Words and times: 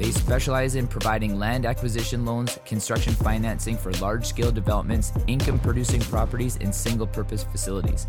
They 0.00 0.12
specialize 0.12 0.76
in 0.76 0.88
providing 0.88 1.38
land 1.38 1.66
acquisition 1.66 2.24
loans, 2.24 2.58
construction 2.64 3.12
financing 3.12 3.76
for 3.76 3.92
large 4.00 4.24
scale 4.24 4.50
developments, 4.50 5.12
income 5.26 5.58
producing 5.58 6.00
properties, 6.00 6.56
and 6.58 6.74
single 6.74 7.06
purpose 7.06 7.44
facilities. 7.44 8.06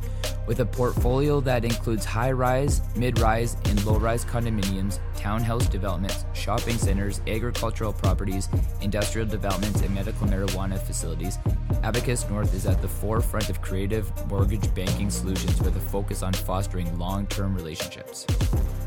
With 0.47 0.61
a 0.61 0.65
portfolio 0.65 1.41
that 1.41 1.65
includes 1.65 2.05
high 2.05 2.31
rise, 2.31 2.81
mid 2.95 3.19
rise, 3.19 3.57
and 3.65 3.85
low 3.85 3.97
rise 3.97 4.23
condominiums, 4.23 4.99
townhouse 5.17 5.67
developments, 5.67 6.23
shopping 6.31 6.77
centers, 6.77 7.19
agricultural 7.27 7.91
properties, 7.91 8.47
industrial 8.79 9.27
developments, 9.27 9.81
and 9.81 9.93
medical 9.93 10.27
marijuana 10.27 10.79
facilities, 10.79 11.39
Abacus 11.83 12.25
North 12.29 12.55
is 12.55 12.65
at 12.65 12.81
the 12.81 12.87
forefront 12.87 13.49
of 13.49 13.61
creative 13.61 14.09
mortgage 14.27 14.73
banking 14.73 15.09
solutions 15.09 15.61
with 15.61 15.75
a 15.75 15.81
focus 15.81 16.23
on 16.23 16.31
fostering 16.31 16.97
long 16.97 17.27
term 17.27 17.53
relationships. 17.53 18.25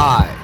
I. 0.00 0.38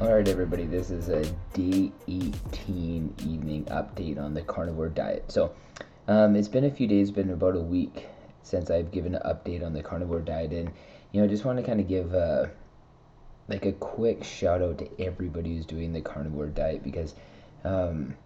Alright, 0.00 0.26
everybody, 0.26 0.66
this 0.66 0.90
is 0.90 1.10
a 1.10 1.24
day 1.52 1.92
18 2.08 3.14
evening 3.20 3.64
update 3.66 4.18
on 4.18 4.34
the 4.34 4.42
carnivore 4.42 4.88
diet. 4.88 5.24
So, 5.30 5.54
um, 6.08 6.34
it's 6.36 6.48
been 6.48 6.64
a 6.64 6.70
few 6.70 6.86
days, 6.86 7.10
been 7.10 7.30
about 7.30 7.54
a 7.54 7.60
week 7.60 8.06
since 8.42 8.70
I've 8.70 8.90
given 8.90 9.14
an 9.14 9.22
update 9.26 9.64
on 9.64 9.74
the 9.74 9.82
carnivore 9.82 10.20
diet, 10.20 10.52
and 10.52 10.70
you 11.12 11.20
know, 11.20 11.26
I 11.26 11.28
just 11.28 11.44
want 11.44 11.58
to 11.58 11.62
kind 11.62 11.80
of 11.80 11.86
give 11.86 12.14
uh, 12.14 12.46
like 13.46 13.66
a 13.66 13.72
quick 13.72 14.24
shout 14.24 14.62
out 14.62 14.78
to 14.78 14.88
everybody 14.98 15.54
who's 15.54 15.66
doing 15.66 15.92
the 15.92 16.00
carnivore 16.00 16.46
diet 16.46 16.82
because 16.82 17.14
um, 17.64 18.16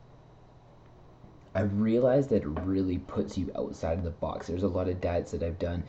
I 1.57 1.63
realized 1.63 2.31
that 2.31 2.43
it 2.43 2.47
really 2.47 2.99
puts 2.99 3.37
you 3.37 3.51
outside 3.57 3.99
of 3.99 4.05
the 4.05 4.11
box. 4.11 4.47
There's 4.47 4.63
a 4.63 4.69
lot 4.69 4.89
of 4.89 5.01
diets 5.01 5.33
that 5.33 5.43
I've 5.43 5.59
done, 5.59 5.83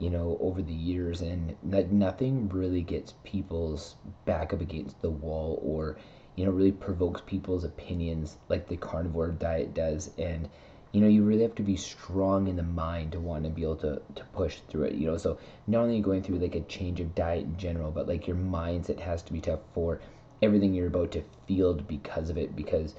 you 0.00 0.10
know, 0.10 0.36
over 0.40 0.62
the 0.62 0.74
years, 0.74 1.20
and 1.20 1.54
that 1.62 1.92
nothing 1.92 2.48
really 2.48 2.82
gets 2.82 3.14
people's 3.22 3.94
back 4.24 4.52
up 4.52 4.60
against 4.60 5.00
the 5.00 5.10
wall 5.10 5.60
or 5.62 5.96
you 6.34 6.44
know 6.44 6.50
really 6.50 6.72
provokes 6.72 7.22
people's 7.24 7.64
opinions 7.64 8.36
like 8.48 8.68
the 8.68 8.76
carnivore 8.76 9.30
diet 9.30 9.74
does, 9.74 10.10
and 10.18 10.48
you 10.96 11.02
know 11.02 11.08
you 11.08 11.22
really 11.22 11.42
have 11.42 11.54
to 11.54 11.62
be 11.62 11.76
strong 11.76 12.48
in 12.48 12.56
the 12.56 12.62
mind 12.62 13.12
to 13.12 13.20
want 13.20 13.44
to 13.44 13.50
be 13.50 13.62
able 13.62 13.76
to, 13.76 14.00
to 14.14 14.24
push 14.32 14.60
through 14.66 14.84
it 14.84 14.94
you 14.94 15.06
know? 15.06 15.18
So 15.18 15.38
not 15.66 15.82
only 15.82 16.00
going 16.00 16.22
through 16.22 16.38
like 16.38 16.54
a 16.54 16.62
change 16.62 17.00
of 17.00 17.14
diet 17.14 17.44
in 17.44 17.58
general 17.58 17.90
but 17.90 18.08
like 18.08 18.26
your 18.26 18.36
mindset 18.36 18.98
has 19.00 19.20
to 19.24 19.32
be 19.34 19.42
tough 19.42 19.60
for 19.74 20.00
everything 20.40 20.72
you're 20.72 20.86
about 20.86 21.12
to 21.12 21.22
field 21.46 21.86
because 21.86 22.30
of 22.30 22.38
it 22.38 22.56
because 22.56 22.94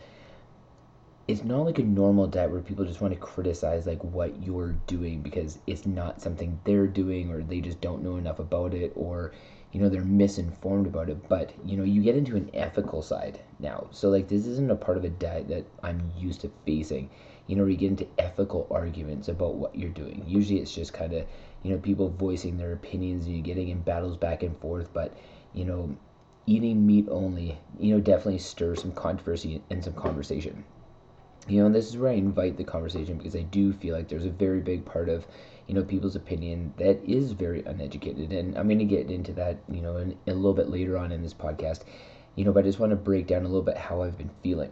it's 1.27 1.43
not 1.43 1.65
like 1.65 1.79
a 1.79 1.83
normal 1.83 2.27
diet 2.27 2.51
where 2.51 2.61
people 2.61 2.85
just 2.85 3.01
want 3.01 3.15
to 3.15 3.19
criticize 3.19 3.87
like 3.87 4.03
what 4.03 4.43
you're 4.43 4.75
doing 4.85 5.21
because 5.23 5.57
it's 5.65 5.87
not 5.87 6.21
something 6.21 6.59
they're 6.65 6.85
doing 6.85 7.31
or 7.31 7.41
they 7.41 7.61
just 7.61 7.81
don't 7.81 8.03
know 8.03 8.17
enough 8.17 8.37
about 8.37 8.75
it 8.75 8.93
or 8.95 9.31
you 9.71 9.81
know 9.81 9.89
they're 9.89 10.03
misinformed 10.03 10.87
about 10.87 11.09
it. 11.09 11.27
But 11.27 11.51
you 11.65 11.75
know 11.75 11.83
you 11.83 12.01
get 12.01 12.15
into 12.15 12.37
an 12.37 12.49
ethical 12.53 13.01
side 13.01 13.41
now. 13.59 13.87
So 13.91 14.09
like 14.09 14.29
this 14.29 14.45
isn't 14.45 14.71
a 14.71 14.75
part 14.75 14.97
of 14.97 15.03
a 15.03 15.09
diet 15.09 15.49
that 15.49 15.65
i'm 15.83 16.11
used 16.17 16.41
to 16.41 16.51
facing 16.65 17.09
you 17.47 17.55
know, 17.55 17.63
where 17.63 17.71
you 17.71 17.77
get 17.77 17.89
into 17.89 18.07
ethical 18.19 18.67
arguments 18.69 19.29
about 19.29 19.55
what 19.55 19.75
you're 19.75 19.89
doing. 19.89 20.23
Usually 20.27 20.59
it's 20.59 20.73
just 20.73 20.93
kind 20.93 21.13
of, 21.13 21.25
you 21.63 21.71
know 21.71 21.79
people 21.79 22.09
voicing 22.09 22.57
their 22.57 22.73
opinions 22.73 23.25
and 23.25 23.35
you're 23.35 23.43
getting 23.43 23.69
in 23.69 23.81
battles 23.81 24.15
back 24.15 24.43
and 24.43 24.57
forth 24.59 24.93
but 24.93 25.17
you 25.53 25.65
know 25.65 25.95
eating 26.45 26.85
meat 26.85 27.07
only 27.09 27.59
you 27.79 27.93
know 27.93 27.99
definitely 27.99 28.37
stirs 28.37 28.81
some 28.81 28.91
controversy 28.93 29.61
and 29.69 29.83
some 29.83 29.93
conversation. 29.93 30.63
You 31.47 31.63
know 31.63 31.69
this 31.69 31.89
is 31.89 31.97
where 31.97 32.11
i 32.11 32.15
invite 32.15 32.57
the 32.57 32.63
conversation 32.63 33.17
because 33.17 33.35
i 33.35 33.41
do 33.41 33.73
feel 33.73 33.95
like 33.95 34.07
there's 34.07 34.25
a 34.25 34.29
very 34.29 34.59
big 34.59 34.85
part 34.85 35.09
of 35.09 35.25
you 35.67 35.75
know 35.75 35.83
people's 35.83 36.15
opinion 36.15 36.73
that 36.77 37.03
is 37.03 37.31
very 37.33 37.63
uneducated. 37.65 38.31
And 38.31 38.57
i'm 38.57 38.67
going 38.67 38.79
to 38.79 38.85
get 38.85 39.11
into 39.11 39.33
that 39.33 39.57
you 39.69 39.81
know 39.81 39.97
in, 39.97 40.17
a 40.27 40.33
little 40.33 40.53
bit 40.53 40.69
later 40.69 40.97
on 40.97 41.11
in 41.11 41.21
this 41.21 41.33
podcast. 41.33 41.81
You 42.35 42.45
know 42.45 42.53
but 42.53 42.63
i 42.63 42.67
just 42.67 42.79
want 42.79 42.91
to 42.91 42.97
break 42.97 43.27
down 43.27 43.41
a 43.41 43.47
little 43.47 43.61
bit 43.61 43.77
how 43.77 44.03
i've 44.03 44.17
been 44.17 44.31
feeling 44.43 44.71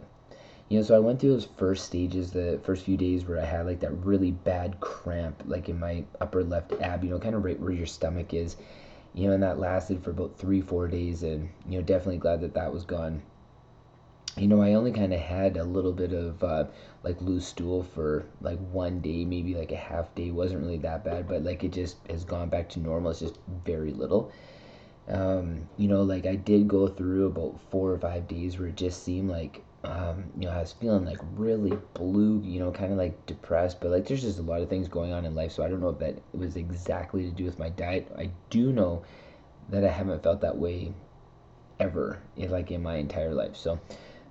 you 0.68 0.78
know 0.78 0.84
so 0.84 0.96
i 0.96 0.98
went 0.98 1.20
through 1.20 1.32
those 1.32 1.48
first 1.56 1.84
stages 1.84 2.32
the 2.32 2.60
first 2.64 2.84
few 2.84 2.96
days 2.96 3.24
where 3.24 3.40
i 3.40 3.44
had 3.44 3.66
like 3.66 3.80
that 3.80 3.92
really 4.04 4.30
bad 4.30 4.78
cramp 4.80 5.42
like 5.46 5.68
in 5.68 5.78
my 5.78 6.04
upper 6.20 6.42
left 6.42 6.72
ab 6.80 7.04
you 7.04 7.10
know 7.10 7.18
kind 7.18 7.34
of 7.34 7.44
right 7.44 7.60
where 7.60 7.72
your 7.72 7.86
stomach 7.86 8.34
is 8.34 8.56
you 9.14 9.26
know 9.26 9.34
and 9.34 9.42
that 9.42 9.58
lasted 9.58 10.02
for 10.02 10.10
about 10.10 10.36
three 10.36 10.60
four 10.60 10.88
days 10.88 11.22
and 11.22 11.48
you 11.68 11.78
know 11.78 11.84
definitely 11.84 12.18
glad 12.18 12.40
that 12.40 12.54
that 12.54 12.72
was 12.72 12.84
gone 12.84 13.22
you 14.38 14.48
know, 14.48 14.60
I 14.60 14.74
only 14.74 14.92
kind 14.92 15.14
of 15.14 15.20
had 15.20 15.56
a 15.56 15.64
little 15.64 15.92
bit 15.92 16.12
of 16.12 16.44
uh, 16.44 16.66
like 17.02 17.20
loose 17.22 17.46
stool 17.46 17.82
for 17.82 18.26
like 18.42 18.58
one 18.70 19.00
day, 19.00 19.24
maybe 19.24 19.54
like 19.54 19.72
a 19.72 19.76
half 19.76 20.14
day. 20.14 20.30
wasn't 20.30 20.60
really 20.60 20.76
that 20.78 21.04
bad, 21.04 21.26
but 21.26 21.42
like 21.42 21.64
it 21.64 21.72
just 21.72 21.96
has 22.10 22.24
gone 22.24 22.50
back 22.50 22.68
to 22.70 22.80
normal. 22.80 23.12
It's 23.12 23.20
just 23.20 23.38
very 23.64 23.92
little. 23.92 24.30
Um, 25.08 25.68
you 25.78 25.88
know, 25.88 26.02
like 26.02 26.26
I 26.26 26.34
did 26.34 26.68
go 26.68 26.86
through 26.86 27.26
about 27.26 27.58
four 27.70 27.92
or 27.92 27.98
five 27.98 28.28
days 28.28 28.58
where 28.58 28.68
it 28.68 28.76
just 28.76 29.02
seemed 29.04 29.30
like, 29.30 29.62
um, 29.84 30.24
you 30.38 30.46
know, 30.46 30.52
I 30.52 30.60
was 30.60 30.72
feeling 30.72 31.04
like 31.04 31.18
really 31.34 31.76
blue, 31.94 32.40
you 32.42 32.60
know, 32.60 32.72
kind 32.72 32.92
of 32.92 32.98
like 32.98 33.26
depressed, 33.26 33.80
but 33.80 33.90
like 33.90 34.06
there's 34.06 34.22
just 34.22 34.38
a 34.38 34.42
lot 34.42 34.60
of 34.60 34.68
things 34.68 34.88
going 34.88 35.12
on 35.12 35.24
in 35.24 35.34
life. 35.34 35.52
So 35.52 35.62
I 35.62 35.68
don't 35.68 35.80
know 35.80 35.90
if 35.90 35.98
that 35.98 36.20
was 36.32 36.56
exactly 36.56 37.22
to 37.22 37.30
do 37.30 37.44
with 37.44 37.58
my 37.58 37.68
diet. 37.68 38.10
I 38.18 38.30
do 38.50 38.72
know 38.72 39.04
that 39.68 39.84
I 39.84 39.88
haven't 39.88 40.22
felt 40.22 40.40
that 40.40 40.56
way 40.56 40.92
ever, 41.78 42.20
like 42.36 42.70
in 42.70 42.82
my 42.82 42.96
entire 42.96 43.34
life. 43.34 43.56
So, 43.56 43.78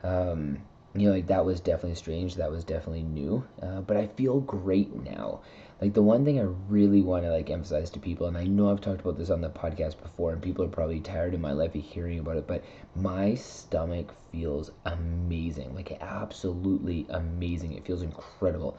um, 0.04 0.60
you 0.96 1.08
know, 1.08 1.14
like 1.14 1.28
that 1.28 1.46
was 1.46 1.60
definitely 1.60 1.96
strange. 1.96 2.36
That 2.36 2.52
was 2.52 2.64
definitely 2.64 3.04
new. 3.04 3.46
Uh, 3.62 3.82
but 3.82 3.98
I 3.98 4.08
feel 4.08 4.40
great 4.40 4.94
now. 5.04 5.42
Like 5.82 5.94
the 5.94 6.02
one 6.02 6.24
thing 6.24 6.40
I 6.40 6.44
really 6.70 7.02
want 7.02 7.26
to 7.26 7.32
like 7.32 7.50
emphasize 7.50 7.90
to 7.92 8.00
people, 8.00 8.28
and 8.28 8.38
I 8.38 8.46
know 8.46 8.72
I've 8.72 8.80
talked 8.80 9.02
about 9.02 9.18
this 9.18 9.30
on 9.30 9.42
the 9.42 9.50
podcast 9.50 10.02
before, 10.02 10.32
and 10.32 10.42
people 10.42 10.64
are 10.64 10.70
probably 10.70 11.02
tired 11.02 11.34
in 11.34 11.42
my 11.42 11.52
life 11.52 11.76
of 11.76 11.84
hearing 11.84 12.20
about 12.20 12.38
it, 12.38 12.48
but 12.48 12.64
my 12.96 13.36
stomach 13.36 14.14
feels 14.32 14.72
amazing, 14.86 15.76
like 15.76 15.98
absolutely 16.02 17.06
amazing. 17.10 17.74
It 17.74 17.86
feels 17.86 18.02
incredible. 18.02 18.78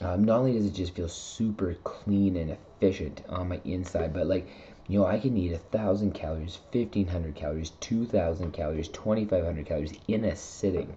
Um, 0.00 0.24
not 0.24 0.38
only 0.38 0.54
does 0.54 0.64
it 0.64 0.72
just 0.74 0.94
feel 0.94 1.08
super 1.08 1.74
clean 1.84 2.36
and 2.36 2.50
efficient 2.50 3.22
on 3.28 3.48
my 3.48 3.60
inside, 3.64 4.14
but 4.14 4.26
like 4.26 4.48
you 4.88 4.98
know, 4.98 5.06
I 5.06 5.18
can 5.18 5.36
eat 5.36 5.52
a 5.52 5.58
thousand 5.58 6.12
calories, 6.12 6.58
fifteen 6.72 7.06
hundred 7.06 7.34
calories, 7.34 7.70
two 7.80 8.04
thousand 8.04 8.52
calories, 8.52 8.88
twenty 8.88 9.24
five 9.24 9.44
hundred 9.44 9.66
calories 9.66 9.92
in 10.08 10.24
a 10.24 10.34
sitting, 10.34 10.96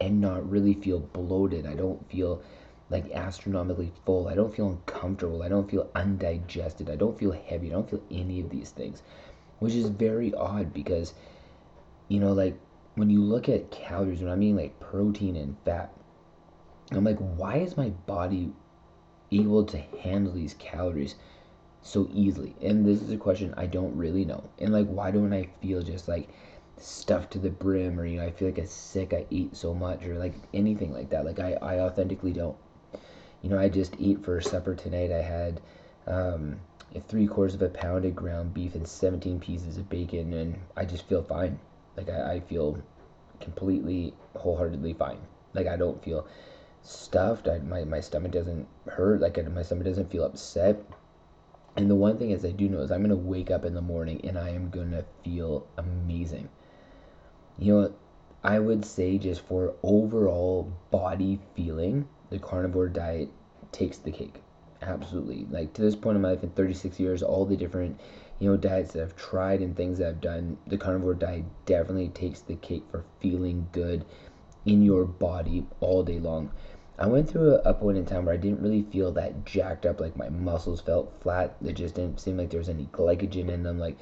and 0.00 0.20
not 0.20 0.48
really 0.48 0.74
feel 0.74 1.00
bloated. 1.00 1.66
I 1.66 1.74
don't 1.74 2.08
feel 2.10 2.42
like 2.90 3.10
astronomically 3.12 3.92
full. 4.04 4.28
I 4.28 4.34
don't 4.34 4.54
feel 4.54 4.68
uncomfortable. 4.68 5.42
I 5.42 5.48
don't 5.48 5.70
feel 5.70 5.90
undigested. 5.94 6.90
I 6.90 6.96
don't 6.96 7.18
feel 7.18 7.32
heavy. 7.32 7.68
I 7.68 7.74
don't 7.74 7.88
feel 7.88 8.02
any 8.10 8.40
of 8.40 8.50
these 8.50 8.70
things, 8.70 9.02
which 9.58 9.74
is 9.74 9.88
very 9.88 10.34
odd 10.34 10.72
because, 10.72 11.14
you 12.08 12.20
know, 12.20 12.32
like 12.32 12.58
when 12.94 13.10
you 13.10 13.22
look 13.22 13.48
at 13.48 13.70
calories, 13.70 14.20
when 14.20 14.30
I 14.30 14.36
mean 14.36 14.56
like 14.56 14.78
protein 14.80 15.36
and 15.36 15.56
fat, 15.64 15.92
I'm 16.92 17.04
like, 17.04 17.18
why 17.18 17.56
is 17.56 17.76
my 17.76 17.90
body 17.90 18.52
able 19.32 19.64
to 19.64 19.78
handle 19.78 20.32
these 20.32 20.54
calories? 20.54 21.14
so 21.84 22.08
easily? 22.12 22.56
And 22.62 22.84
this 22.84 23.00
is 23.02 23.12
a 23.12 23.16
question 23.16 23.54
I 23.56 23.66
don't 23.66 23.96
really 23.96 24.24
know. 24.24 24.42
And 24.58 24.72
like, 24.72 24.88
why 24.88 25.10
don't 25.10 25.32
I 25.32 25.48
feel 25.62 25.82
just 25.82 26.08
like 26.08 26.28
stuffed 26.78 27.32
to 27.32 27.38
the 27.38 27.50
brim, 27.50 27.98
or 27.98 28.06
you 28.06 28.18
know, 28.18 28.26
I 28.26 28.30
feel 28.30 28.48
like 28.48 28.58
a 28.58 28.66
sick 28.66 29.12
I 29.12 29.26
eat 29.30 29.56
so 29.56 29.74
much, 29.74 30.04
or 30.04 30.18
like 30.18 30.34
anything 30.52 30.92
like 30.92 31.10
that? 31.10 31.24
Like, 31.24 31.40
I 31.40 31.54
I 31.54 31.80
authentically 31.80 32.32
don't. 32.32 32.56
You 33.42 33.50
know, 33.50 33.58
I 33.58 33.68
just 33.68 33.94
eat 33.98 34.24
for 34.24 34.40
supper 34.40 34.74
tonight. 34.74 35.12
I 35.12 35.20
had 35.20 35.60
um, 36.06 36.60
three 37.08 37.26
quarters 37.26 37.54
of 37.54 37.62
a 37.62 37.68
pound 37.68 38.04
of 38.04 38.16
ground 38.16 38.54
beef 38.54 38.74
and 38.74 38.86
17 38.86 39.40
pieces 39.40 39.76
of 39.76 39.88
bacon, 39.88 40.32
and 40.32 40.58
I 40.76 40.84
just 40.84 41.08
feel 41.08 41.22
fine. 41.22 41.58
Like 41.96 42.08
I, 42.08 42.34
I 42.34 42.40
feel 42.40 42.82
completely, 43.40 44.14
wholeheartedly 44.36 44.94
fine. 44.94 45.18
Like 45.52 45.66
I 45.66 45.76
don't 45.76 46.02
feel 46.02 46.26
stuffed. 46.82 47.48
I, 47.48 47.58
my, 47.58 47.84
my 47.84 48.00
stomach 48.00 48.32
doesn't 48.32 48.66
hurt. 48.86 49.20
Like 49.20 49.36
my 49.50 49.62
stomach 49.62 49.84
doesn't 49.86 50.10
feel 50.10 50.24
upset. 50.24 50.82
And 51.76 51.90
the 51.90 51.94
one 51.94 52.18
thing 52.18 52.30
is 52.30 52.44
I 52.44 52.52
do 52.52 52.68
know 52.68 52.80
is 52.80 52.90
I'm 52.92 53.02
gonna 53.02 53.16
wake 53.16 53.50
up 53.50 53.64
in 53.64 53.74
the 53.74 53.80
morning 53.80 54.20
and 54.24 54.38
I 54.38 54.50
am 54.50 54.70
gonna 54.70 55.04
feel 55.24 55.66
amazing. 55.76 56.48
You 57.58 57.72
know, 57.72 57.94
I 58.42 58.58
would 58.58 58.84
say 58.84 59.16
just 59.18 59.40
for 59.42 59.74
overall 59.82 60.72
body 60.90 61.40
feeling, 61.54 62.08
the 62.30 62.38
carnivore 62.38 62.88
diet 62.88 63.30
takes 63.72 63.98
the 63.98 64.10
cake. 64.10 64.42
Absolutely. 64.82 65.46
Like 65.50 65.72
to 65.74 65.82
this 65.82 65.96
point 65.96 66.16
in 66.16 66.22
my 66.22 66.30
life 66.30 66.42
in 66.42 66.50
36 66.50 67.00
years, 67.00 67.22
all 67.22 67.46
the 67.46 67.56
different, 67.56 67.98
you 68.38 68.50
know, 68.50 68.56
diets 68.56 68.92
that 68.92 69.02
I've 69.02 69.16
tried 69.16 69.60
and 69.60 69.76
things 69.76 69.98
that 69.98 70.08
I've 70.08 70.20
done, 70.20 70.58
the 70.66 70.76
carnivore 70.76 71.14
diet 71.14 71.44
definitely 71.64 72.08
takes 72.08 72.40
the 72.40 72.56
cake 72.56 72.84
for 72.90 73.04
feeling 73.20 73.68
good 73.72 74.04
in 74.66 74.82
your 74.82 75.04
body 75.04 75.66
all 75.80 76.02
day 76.02 76.18
long. 76.18 76.50
I 76.98 77.06
went 77.06 77.28
through 77.28 77.54
a, 77.54 77.70
a, 77.70 77.74
point 77.74 77.98
in 77.98 78.06
time 78.06 78.26
where 78.26 78.34
I 78.34 78.38
didn't 78.38 78.62
really 78.62 78.82
feel 78.82 79.10
that 79.12 79.44
jacked 79.44 79.84
up, 79.84 80.00
like 80.00 80.16
my 80.16 80.28
muscles 80.28 80.80
felt 80.80 81.12
flat. 81.22 81.56
It 81.64 81.72
just 81.72 81.96
didn't 81.96 82.20
seem 82.20 82.36
like 82.36 82.50
there 82.50 82.60
was 82.60 82.68
any 82.68 82.88
glycogen 82.92 83.48
in 83.48 83.62
them. 83.62 83.78
Like, 83.78 83.96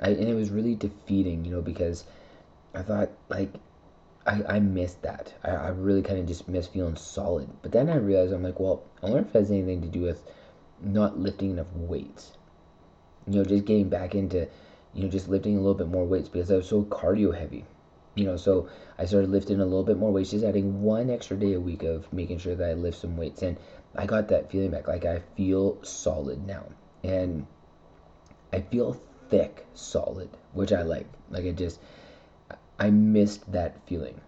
I, 0.00 0.10
and 0.10 0.28
it 0.28 0.34
was 0.34 0.50
really 0.50 0.74
defeating, 0.74 1.44
you 1.44 1.52
know, 1.52 1.62
because 1.62 2.04
I 2.74 2.82
thought 2.82 3.10
like 3.28 3.52
I, 4.26 4.42
I 4.48 4.58
missed 4.60 5.02
that. 5.02 5.34
I, 5.42 5.50
I 5.50 5.68
really 5.68 6.02
kind 6.02 6.18
of 6.18 6.26
just 6.26 6.48
missed 6.48 6.72
feeling 6.72 6.96
solid. 6.96 7.48
But 7.62 7.72
then 7.72 7.88
I 7.88 7.96
realized 7.96 8.32
I'm 8.32 8.42
like, 8.42 8.58
well, 8.60 8.82
I 9.02 9.06
wonder 9.06 9.20
if 9.20 9.34
it 9.34 9.38
has 9.38 9.50
anything 9.50 9.82
to 9.82 9.88
do 9.88 10.00
with 10.00 10.22
not 10.80 11.18
lifting 11.18 11.52
enough 11.52 11.72
weights. 11.74 12.32
You 13.26 13.38
know, 13.38 13.44
just 13.44 13.64
getting 13.64 13.88
back 13.88 14.14
into, 14.14 14.48
you 14.92 15.04
know, 15.04 15.08
just 15.08 15.28
lifting 15.28 15.56
a 15.56 15.60
little 15.60 15.74
bit 15.74 15.88
more 15.88 16.04
weights 16.04 16.28
because 16.28 16.50
I 16.50 16.56
was 16.56 16.68
so 16.68 16.84
cardio 16.84 17.36
heavy 17.36 17.64
you 18.14 18.24
know, 18.24 18.36
so 18.36 18.68
I 18.98 19.04
started 19.06 19.30
lifting 19.30 19.60
a 19.60 19.64
little 19.64 19.82
bit 19.82 19.98
more 19.98 20.12
weights, 20.12 20.30
just 20.30 20.44
adding 20.44 20.82
one 20.82 21.10
extra 21.10 21.36
day 21.36 21.54
a 21.54 21.60
week 21.60 21.82
of 21.82 22.10
making 22.12 22.38
sure 22.38 22.54
that 22.54 22.70
I 22.70 22.74
lift 22.74 23.00
some 23.00 23.16
weights. 23.16 23.42
And 23.42 23.56
I 23.94 24.06
got 24.06 24.28
that 24.28 24.50
feeling 24.50 24.70
back. 24.70 24.86
Like 24.86 25.04
I 25.04 25.20
feel 25.36 25.82
solid 25.82 26.46
now. 26.46 26.64
And 27.02 27.46
I 28.52 28.60
feel 28.60 29.00
thick, 29.30 29.66
solid, 29.74 30.30
which 30.52 30.72
I 30.72 30.82
like. 30.82 31.06
Like 31.30 31.44
I 31.44 31.50
just, 31.50 31.80
I 32.84 32.90
missed 32.90 33.50
that 33.50 33.80
feeling. 33.86 34.20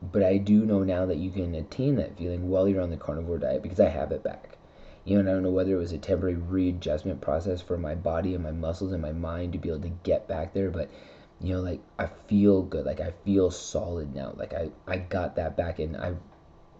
But 0.00 0.22
I 0.22 0.36
do 0.36 0.64
know 0.64 0.84
now 0.84 1.04
that 1.06 1.16
you 1.16 1.32
can 1.32 1.52
attain 1.56 1.96
that 1.96 2.16
feeling 2.16 2.48
while 2.48 2.68
you're 2.68 2.80
on 2.80 2.90
the 2.90 2.96
carnivore 2.96 3.38
diet 3.38 3.60
because 3.60 3.80
I 3.80 3.88
have 3.88 4.12
it 4.12 4.22
back. 4.22 4.56
You 5.04 5.14
know, 5.14 5.20
and 5.20 5.28
I 5.28 5.32
don't 5.32 5.42
know 5.42 5.50
whether 5.50 5.74
it 5.74 5.78
was 5.78 5.90
a 5.90 5.98
temporary 5.98 6.36
readjustment 6.36 7.20
process 7.20 7.60
for 7.60 7.76
my 7.76 7.96
body 7.96 8.34
and 8.34 8.44
my 8.44 8.52
muscles 8.52 8.92
and 8.92 9.02
my 9.02 9.10
mind 9.10 9.52
to 9.52 9.58
be 9.58 9.68
able 9.68 9.80
to 9.80 9.98
get 10.04 10.28
back 10.28 10.54
there, 10.54 10.70
but 10.70 10.90
you 11.40 11.54
know 11.54 11.60
like 11.60 11.80
i 11.98 12.06
feel 12.28 12.62
good. 12.62 12.86
Like 12.86 13.00
i 13.00 13.12
feel 13.24 13.50
solid 13.50 14.14
now. 14.14 14.32
Like 14.36 14.54
i 14.54 14.70
i 14.86 14.96
got 14.96 15.34
that 15.34 15.56
back 15.56 15.80
and 15.80 15.96
i 15.96 16.14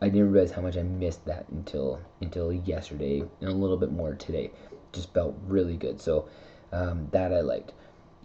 i 0.01 0.09
didn't 0.09 0.31
realize 0.31 0.53
how 0.53 0.63
much 0.63 0.77
i 0.77 0.85
missed 0.85 1.25
that 1.27 1.49
until 1.49 2.01
until 2.21 2.53
yesterday 2.53 3.25
and 3.41 3.51
a 3.51 3.53
little 3.53 3.77
bit 3.77 3.91
more 3.91 4.15
today. 4.15 4.53
Just 4.93 5.13
felt 5.13 5.35
really 5.49 5.77
good. 5.77 6.01
So 6.01 6.29
um, 6.71 7.09
that 7.11 7.33
i 7.33 7.41
liked. 7.41 7.73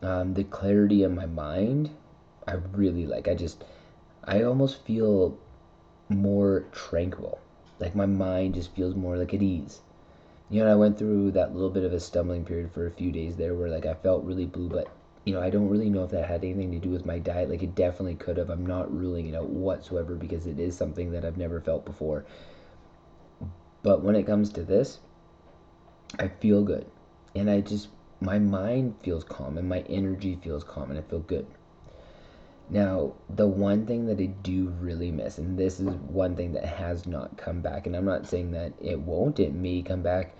Um, 0.03 0.35
the 0.35 0.43
clarity 0.43 1.01
in 1.01 1.15
my 1.15 1.25
mind 1.25 1.89
i 2.49 2.53
really 2.73 3.05
like 3.05 3.27
i 3.27 3.35
just 3.35 3.63
i 4.25 4.41
almost 4.43 4.83
feel 4.85 5.37
more 6.09 6.65
tranquil 6.71 7.39
like 7.79 7.95
my 7.95 8.05
mind 8.05 8.53
just 8.55 8.75
feels 8.75 8.95
more 8.95 9.17
like 9.17 9.33
at 9.33 9.41
ease 9.41 9.81
you 10.49 10.63
know 10.63 10.71
i 10.71 10.75
went 10.75 10.97
through 10.97 11.31
that 11.31 11.53
little 11.53 11.69
bit 11.69 11.83
of 11.83 11.93
a 11.93 11.99
stumbling 11.99 12.43
period 12.43 12.71
for 12.71 12.87
a 12.87 12.91
few 12.91 13.11
days 13.11 13.35
there 13.37 13.53
where 13.53 13.69
like 13.69 13.85
i 13.85 13.93
felt 13.93 14.23
really 14.23 14.45
blue 14.45 14.69
but 14.69 14.87
you 15.25 15.33
know, 15.33 15.41
I 15.41 15.51
don't 15.51 15.69
really 15.69 15.89
know 15.91 16.03
if 16.03 16.11
that 16.11 16.25
had 16.25 16.43
anything 16.43 16.71
to 16.71 16.79
do 16.79 16.89
with 16.89 17.05
my 17.05 17.19
diet. 17.19 17.49
Like, 17.49 17.61
it 17.61 17.75
definitely 17.75 18.15
could 18.15 18.37
have. 18.37 18.49
I'm 18.49 18.65
not 18.65 18.91
ruling 18.91 19.27
it 19.27 19.35
out 19.35 19.49
whatsoever 19.49 20.15
because 20.15 20.47
it 20.47 20.59
is 20.59 20.75
something 20.75 21.11
that 21.11 21.25
I've 21.25 21.37
never 21.37 21.59
felt 21.61 21.85
before. 21.85 22.25
But 23.83 24.01
when 24.01 24.15
it 24.15 24.25
comes 24.25 24.49
to 24.53 24.63
this, 24.63 24.99
I 26.17 26.29
feel 26.29 26.63
good. 26.63 26.85
And 27.35 27.49
I 27.49 27.61
just, 27.61 27.89
my 28.21 28.39
mind 28.39 28.95
feels 29.03 29.23
calm 29.23 29.57
and 29.57 29.69
my 29.69 29.81
energy 29.81 30.39
feels 30.41 30.63
calm 30.63 30.89
and 30.89 30.99
I 30.99 31.03
feel 31.03 31.19
good. 31.19 31.45
Now, 32.71 33.13
the 33.29 33.47
one 33.47 33.87
thing 33.87 34.05
that 34.05 34.19
I 34.19 34.27
do 34.27 34.67
really 34.79 35.11
miss, 35.11 35.39
and 35.39 35.57
this 35.57 35.79
is 35.79 35.87
one 35.87 36.35
thing 36.35 36.53
that 36.53 36.65
has 36.65 37.07
not 37.07 37.35
come 37.35 37.61
back, 37.61 37.87
and 37.87 37.95
I'm 37.95 38.05
not 38.05 38.27
saying 38.27 38.51
that 38.51 38.73
it 38.79 38.99
won't, 38.99 39.39
it 39.39 39.53
may 39.53 39.81
come 39.81 40.03
back 40.03 40.35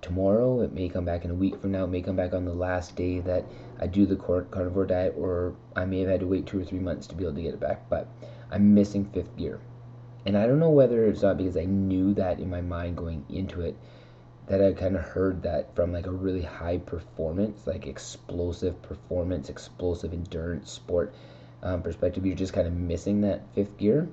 tomorrow. 0.00 0.60
It 0.60 0.72
may 0.72 0.88
come 0.88 1.04
back 1.04 1.24
in 1.24 1.30
a 1.30 1.34
week 1.34 1.60
from 1.60 1.72
now. 1.72 1.84
It 1.84 1.88
may 1.88 2.02
come 2.02 2.16
back 2.16 2.32
on 2.32 2.44
the 2.44 2.54
last 2.54 2.94
day 2.94 3.20
that 3.20 3.44
I 3.80 3.86
do 3.86 4.06
the 4.06 4.16
carnivore 4.16 4.86
diet, 4.86 5.14
or 5.16 5.56
I 5.74 5.84
may 5.84 6.00
have 6.00 6.08
had 6.08 6.20
to 6.20 6.26
wait 6.26 6.46
two 6.46 6.60
or 6.60 6.64
three 6.64 6.78
months 6.78 7.06
to 7.08 7.14
be 7.14 7.24
able 7.24 7.34
to 7.34 7.42
get 7.42 7.54
it 7.54 7.60
back. 7.60 7.88
But 7.88 8.08
I'm 8.50 8.74
missing 8.74 9.10
fifth 9.12 9.36
gear. 9.36 9.60
And 10.26 10.36
I 10.36 10.46
don't 10.46 10.58
know 10.58 10.70
whether 10.70 11.06
it's 11.06 11.22
not 11.22 11.38
because 11.38 11.56
I 11.56 11.64
knew 11.64 12.14
that 12.14 12.38
in 12.38 12.50
my 12.50 12.60
mind 12.60 12.96
going 12.96 13.24
into 13.28 13.62
it, 13.62 13.76
that 14.46 14.62
I 14.62 14.72
kind 14.72 14.96
of 14.96 15.02
heard 15.02 15.42
that 15.42 15.74
from 15.74 15.92
like 15.92 16.06
a 16.06 16.12
really 16.12 16.42
high 16.42 16.78
performance, 16.78 17.66
like 17.66 17.86
explosive 17.86 18.80
performance, 18.82 19.48
explosive 19.48 20.12
endurance 20.12 20.70
sport 20.70 21.14
um, 21.62 21.82
perspective, 21.82 22.24
you're 22.24 22.36
just 22.36 22.52
kind 22.52 22.66
of 22.66 22.72
missing 22.72 23.22
that 23.22 23.42
fifth 23.54 23.76
gear. 23.76 24.08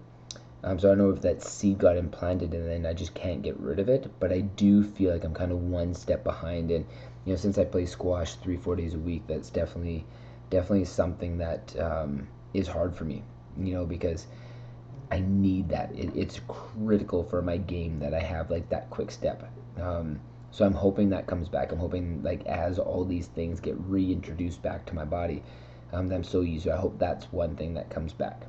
Um, 0.64 0.80
so 0.80 0.88
I 0.88 0.96
don't 0.96 0.98
know 0.98 1.12
if 1.12 1.22
that 1.22 1.44
seed 1.44 1.78
got 1.78 1.96
implanted 1.96 2.54
and 2.56 2.68
then 2.68 2.88
I 2.88 2.94
just 2.94 3.14
can't 3.14 3.44
get 3.44 3.60
rid 3.60 3.80
of 3.80 3.88
it. 3.88 4.12
But 4.20 4.32
I 4.32 4.42
do 4.42 4.84
feel 4.84 5.14
like 5.14 5.24
I'm 5.24 5.34
kind 5.34 5.52
of 5.52 5.60
one 5.60 5.94
step 5.94 6.24
behind. 6.24 6.72
And 6.72 6.86
you 7.24 7.34
know, 7.34 7.38
since 7.38 7.58
I 7.58 7.66
play 7.66 7.86
squash 7.86 8.36
three, 8.36 8.58
four 8.58 8.76
days 8.76 8.96
a 8.96 9.00
week, 9.00 9.24
that's 9.28 9.52
definitely, 9.52 10.06
definitely 10.50 10.86
something 10.86 11.38
that 11.38 11.80
um, 11.80 12.28
is 12.54 12.68
hard 12.68 12.96
for 12.96 13.04
me. 13.04 13.24
You 13.58 13.76
know, 13.76 13.86
because 13.86 14.26
I 15.12 15.20
need 15.20 15.70
that. 15.70 15.92
It, 15.94 16.12
it's 16.16 16.42
critical 16.48 17.24
for 17.24 17.44
my 17.44 17.58
game 17.58 18.00
that 18.00 18.16
I 18.16 18.20
have 18.20 18.50
like 18.50 18.68
that 18.70 18.90
quick 18.90 19.12
step. 19.12 19.48
Um, 19.80 20.20
so 20.50 20.66
I'm 20.66 20.74
hoping 20.74 21.10
that 21.10 21.28
comes 21.28 21.48
back. 21.48 21.72
I'm 21.72 21.78
hoping 21.78 22.24
like 22.24 22.46
as 22.48 22.80
all 22.80 23.06
these 23.06 23.28
things 23.28 23.60
get 23.60 23.76
reintroduced 23.78 24.64
back 24.64 24.86
to 24.88 24.96
my 24.96 25.06
body, 25.06 25.44
um, 25.96 26.08
that 26.10 26.16
I'm 26.16 26.24
so 26.24 26.42
used 26.42 26.66
to. 26.66 26.74
I 26.74 26.78
hope 26.78 27.00
that's 27.00 27.26
one 27.32 27.56
thing 27.56 27.74
that 27.76 27.90
comes 27.90 28.14
back. 28.14 28.44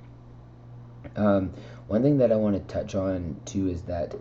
Um, 1.16 1.52
one 1.86 2.02
thing 2.02 2.18
that 2.18 2.32
I 2.32 2.36
want 2.36 2.56
to 2.56 2.74
touch 2.74 2.94
on 2.94 3.40
too 3.44 3.68
is 3.68 3.82
that 3.82 4.14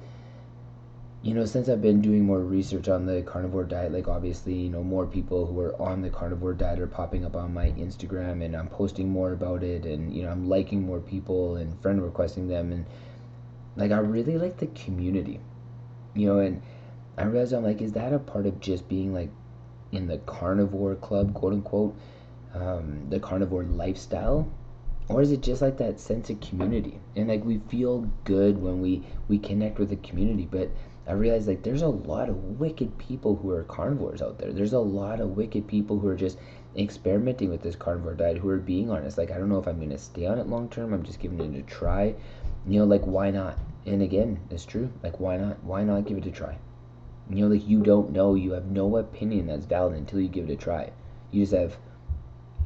you 1.25 1.33
know, 1.33 1.43
since 1.43 1.69
I've 1.69 1.81
been 1.81 2.01
doing 2.01 2.23
more 2.23 2.39
research 2.39 2.87
on 2.87 3.07
the 3.07 3.23
carnivore 3.23 3.63
diet, 3.63 3.91
like 3.91 4.07
obviously, 4.07 4.53
you 4.53 4.69
know, 4.69 4.83
more 4.83 5.07
people 5.07 5.47
who 5.47 5.59
are 5.59 5.81
on 5.81 6.03
the 6.03 6.09
carnivore 6.11 6.53
diet 6.53 6.77
are 6.77 6.85
popping 6.85 7.25
up 7.25 7.35
on 7.35 7.51
my 7.51 7.71
Instagram 7.71 8.45
and 8.45 8.55
I'm 8.55 8.67
posting 8.67 9.09
more 9.09 9.33
about 9.33 9.63
it 9.63 9.87
and, 9.87 10.13
you 10.13 10.21
know, 10.21 10.29
I'm 10.29 10.47
liking 10.47 10.83
more 10.83 10.99
people 10.99 11.55
and 11.55 11.81
friend 11.81 11.99
requesting 11.99 12.47
them. 12.47 12.71
And, 12.71 12.85
like, 13.75 13.89
I 13.89 13.97
really 13.97 14.37
like 14.37 14.57
the 14.57 14.67
community, 14.67 15.39
you 16.13 16.27
know, 16.27 16.37
and 16.37 16.61
I 17.17 17.23
realized 17.23 17.53
I'm 17.53 17.63
like, 17.63 17.81
is 17.81 17.93
that 17.93 18.13
a 18.13 18.19
part 18.19 18.45
of 18.45 18.59
just 18.59 18.87
being 18.87 19.11
like 19.11 19.31
in 19.91 20.05
the 20.05 20.19
carnivore 20.19 20.93
club, 20.93 21.33
quote 21.33 21.53
unquote, 21.53 21.95
um, 22.55 23.05
the 23.09 23.19
carnivore 23.19 23.63
lifestyle? 23.63 24.51
Or 25.07 25.21
is 25.21 25.31
it 25.31 25.41
just 25.41 25.61
like 25.61 25.77
that 25.77 25.99
sense 25.99 26.29
of 26.31 26.41
community? 26.41 26.99
And 27.15 27.27
like 27.27 27.45
we 27.45 27.59
feel 27.69 28.09
good 28.23 28.59
when 28.59 28.81
we, 28.81 29.03
we 29.27 29.37
connect 29.37 29.77
with 29.77 29.89
the 29.89 29.97
community, 29.97 30.47
but 30.49 30.71
I 31.07 31.11
realize 31.11 31.47
like 31.47 31.61
there's 31.61 31.83
a 31.83 31.87
lot 31.87 32.29
of 32.29 32.59
wicked 32.59 32.97
people 32.97 33.35
who 33.35 33.51
are 33.51 33.63
carnivores 33.63 34.23
out 34.23 34.39
there. 34.39 34.51
There's 34.51 34.73
a 34.73 34.79
lot 34.79 35.19
of 35.19 35.37
wicked 35.37 35.67
people 35.67 35.99
who 35.99 36.07
are 36.07 36.15
just 36.15 36.39
experimenting 36.75 37.49
with 37.49 37.61
this 37.61 37.75
carnivore 37.75 38.15
diet 38.15 38.37
who 38.37 38.49
are 38.49 38.57
being 38.57 38.89
honest. 38.89 39.17
Like 39.17 39.29
I 39.29 39.37
don't 39.37 39.49
know 39.49 39.59
if 39.59 39.67
I'm 39.67 39.79
gonna 39.79 39.99
stay 39.99 40.25
on 40.25 40.39
it 40.39 40.47
long 40.47 40.67
term. 40.69 40.93
I'm 40.93 41.03
just 41.03 41.19
giving 41.19 41.39
it 41.39 41.59
a 41.59 41.61
try. 41.63 42.15
You 42.67 42.79
know, 42.79 42.85
like 42.85 43.03
why 43.03 43.29
not? 43.29 43.59
And 43.85 44.01
again, 44.01 44.39
it's 44.49 44.65
true. 44.65 44.91
Like 45.03 45.19
why 45.19 45.37
not? 45.37 45.63
Why 45.63 45.83
not 45.83 46.07
give 46.07 46.17
it 46.17 46.25
a 46.25 46.31
try? 46.31 46.57
You 47.29 47.43
know, 47.43 47.53
like 47.53 47.67
you 47.67 47.81
don't 47.83 48.11
know. 48.11 48.33
You 48.33 48.53
have 48.53 48.65
no 48.65 48.97
opinion 48.97 49.45
that's 49.45 49.65
valid 49.65 49.95
until 49.95 50.19
you 50.19 50.27
give 50.27 50.49
it 50.49 50.53
a 50.53 50.57
try. 50.57 50.91
You 51.31 51.43
just 51.43 51.53
have 51.53 51.77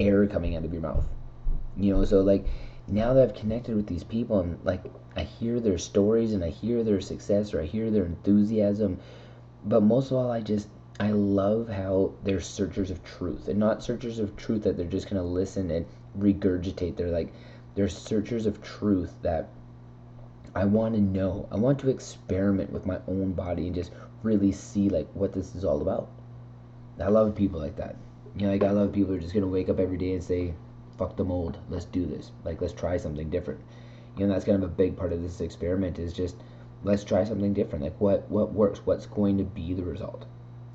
air 0.00 0.26
coming 0.26 0.56
out 0.56 0.64
of 0.64 0.72
your 0.72 0.82
mouth. 0.82 1.06
You 1.76 1.94
know, 1.94 2.04
so 2.04 2.20
like 2.20 2.46
now 2.88 3.14
that 3.14 3.22
I've 3.22 3.34
connected 3.34 3.76
with 3.76 3.86
these 3.86 4.02
people 4.02 4.40
and 4.40 4.58
like 4.64 4.82
I 5.16 5.22
hear 5.22 5.60
their 5.60 5.78
stories 5.78 6.32
and 6.32 6.42
I 6.42 6.50
hear 6.50 6.82
their 6.82 7.00
success 7.00 7.54
or 7.54 7.60
I 7.60 7.66
hear 7.66 7.90
their 7.90 8.06
enthusiasm, 8.06 8.98
but 9.64 9.82
most 9.82 10.10
of 10.10 10.16
all, 10.16 10.30
I 10.30 10.40
just 10.40 10.68
I 10.98 11.12
love 11.12 11.68
how 11.68 12.12
they're 12.24 12.40
searchers 12.40 12.90
of 12.90 13.02
truth 13.04 13.48
and 13.48 13.58
not 13.58 13.82
searchers 13.82 14.18
of 14.18 14.36
truth 14.36 14.64
that 14.64 14.76
they're 14.76 14.86
just 14.86 15.08
gonna 15.08 15.22
listen 15.22 15.70
and 15.70 15.86
regurgitate. 16.18 16.96
They're 16.96 17.08
like 17.08 17.32
they're 17.74 17.88
searchers 17.88 18.46
of 18.46 18.62
truth 18.62 19.14
that 19.22 19.48
I 20.54 20.64
want 20.64 20.94
to 20.94 21.00
know. 21.00 21.46
I 21.52 21.56
want 21.56 21.78
to 21.80 21.90
experiment 21.90 22.72
with 22.72 22.84
my 22.84 22.98
own 23.06 23.32
body 23.32 23.66
and 23.66 23.74
just 23.74 23.92
really 24.22 24.52
see 24.52 24.88
like 24.88 25.08
what 25.14 25.32
this 25.32 25.54
is 25.54 25.64
all 25.64 25.80
about. 25.80 26.08
I 27.00 27.08
love 27.08 27.34
people 27.34 27.60
like 27.60 27.76
that. 27.76 27.96
You 28.36 28.46
know, 28.46 28.52
like 28.52 28.62
a 28.62 28.66
lot 28.66 28.86
of 28.86 28.92
people 28.92 29.14
are 29.14 29.20
just 29.20 29.34
gonna 29.34 29.46
wake 29.46 29.68
up 29.68 29.78
every 29.78 29.96
day 29.98 30.12
and 30.12 30.22
say, 30.22 30.54
fuck 31.00 31.16
the 31.16 31.24
mold. 31.24 31.58
Let's 31.70 31.86
do 31.86 32.04
this. 32.04 32.30
Like 32.44 32.60
let's 32.60 32.74
try 32.74 32.98
something 32.98 33.30
different. 33.30 33.60
You 34.16 34.26
know, 34.26 34.34
that's 34.34 34.44
kind 34.44 34.62
of 34.62 34.70
a 34.70 34.72
big 34.72 34.96
part 34.96 35.14
of 35.14 35.22
this 35.22 35.40
experiment 35.40 35.98
is 35.98 36.12
just 36.12 36.36
let's 36.84 37.04
try 37.04 37.24
something 37.24 37.54
different. 37.54 37.84
Like 37.84 37.98
what 38.00 38.30
what 38.30 38.52
works? 38.52 38.80
What's 38.84 39.06
going 39.06 39.38
to 39.38 39.44
be 39.44 39.72
the 39.72 39.82
result? 39.82 40.26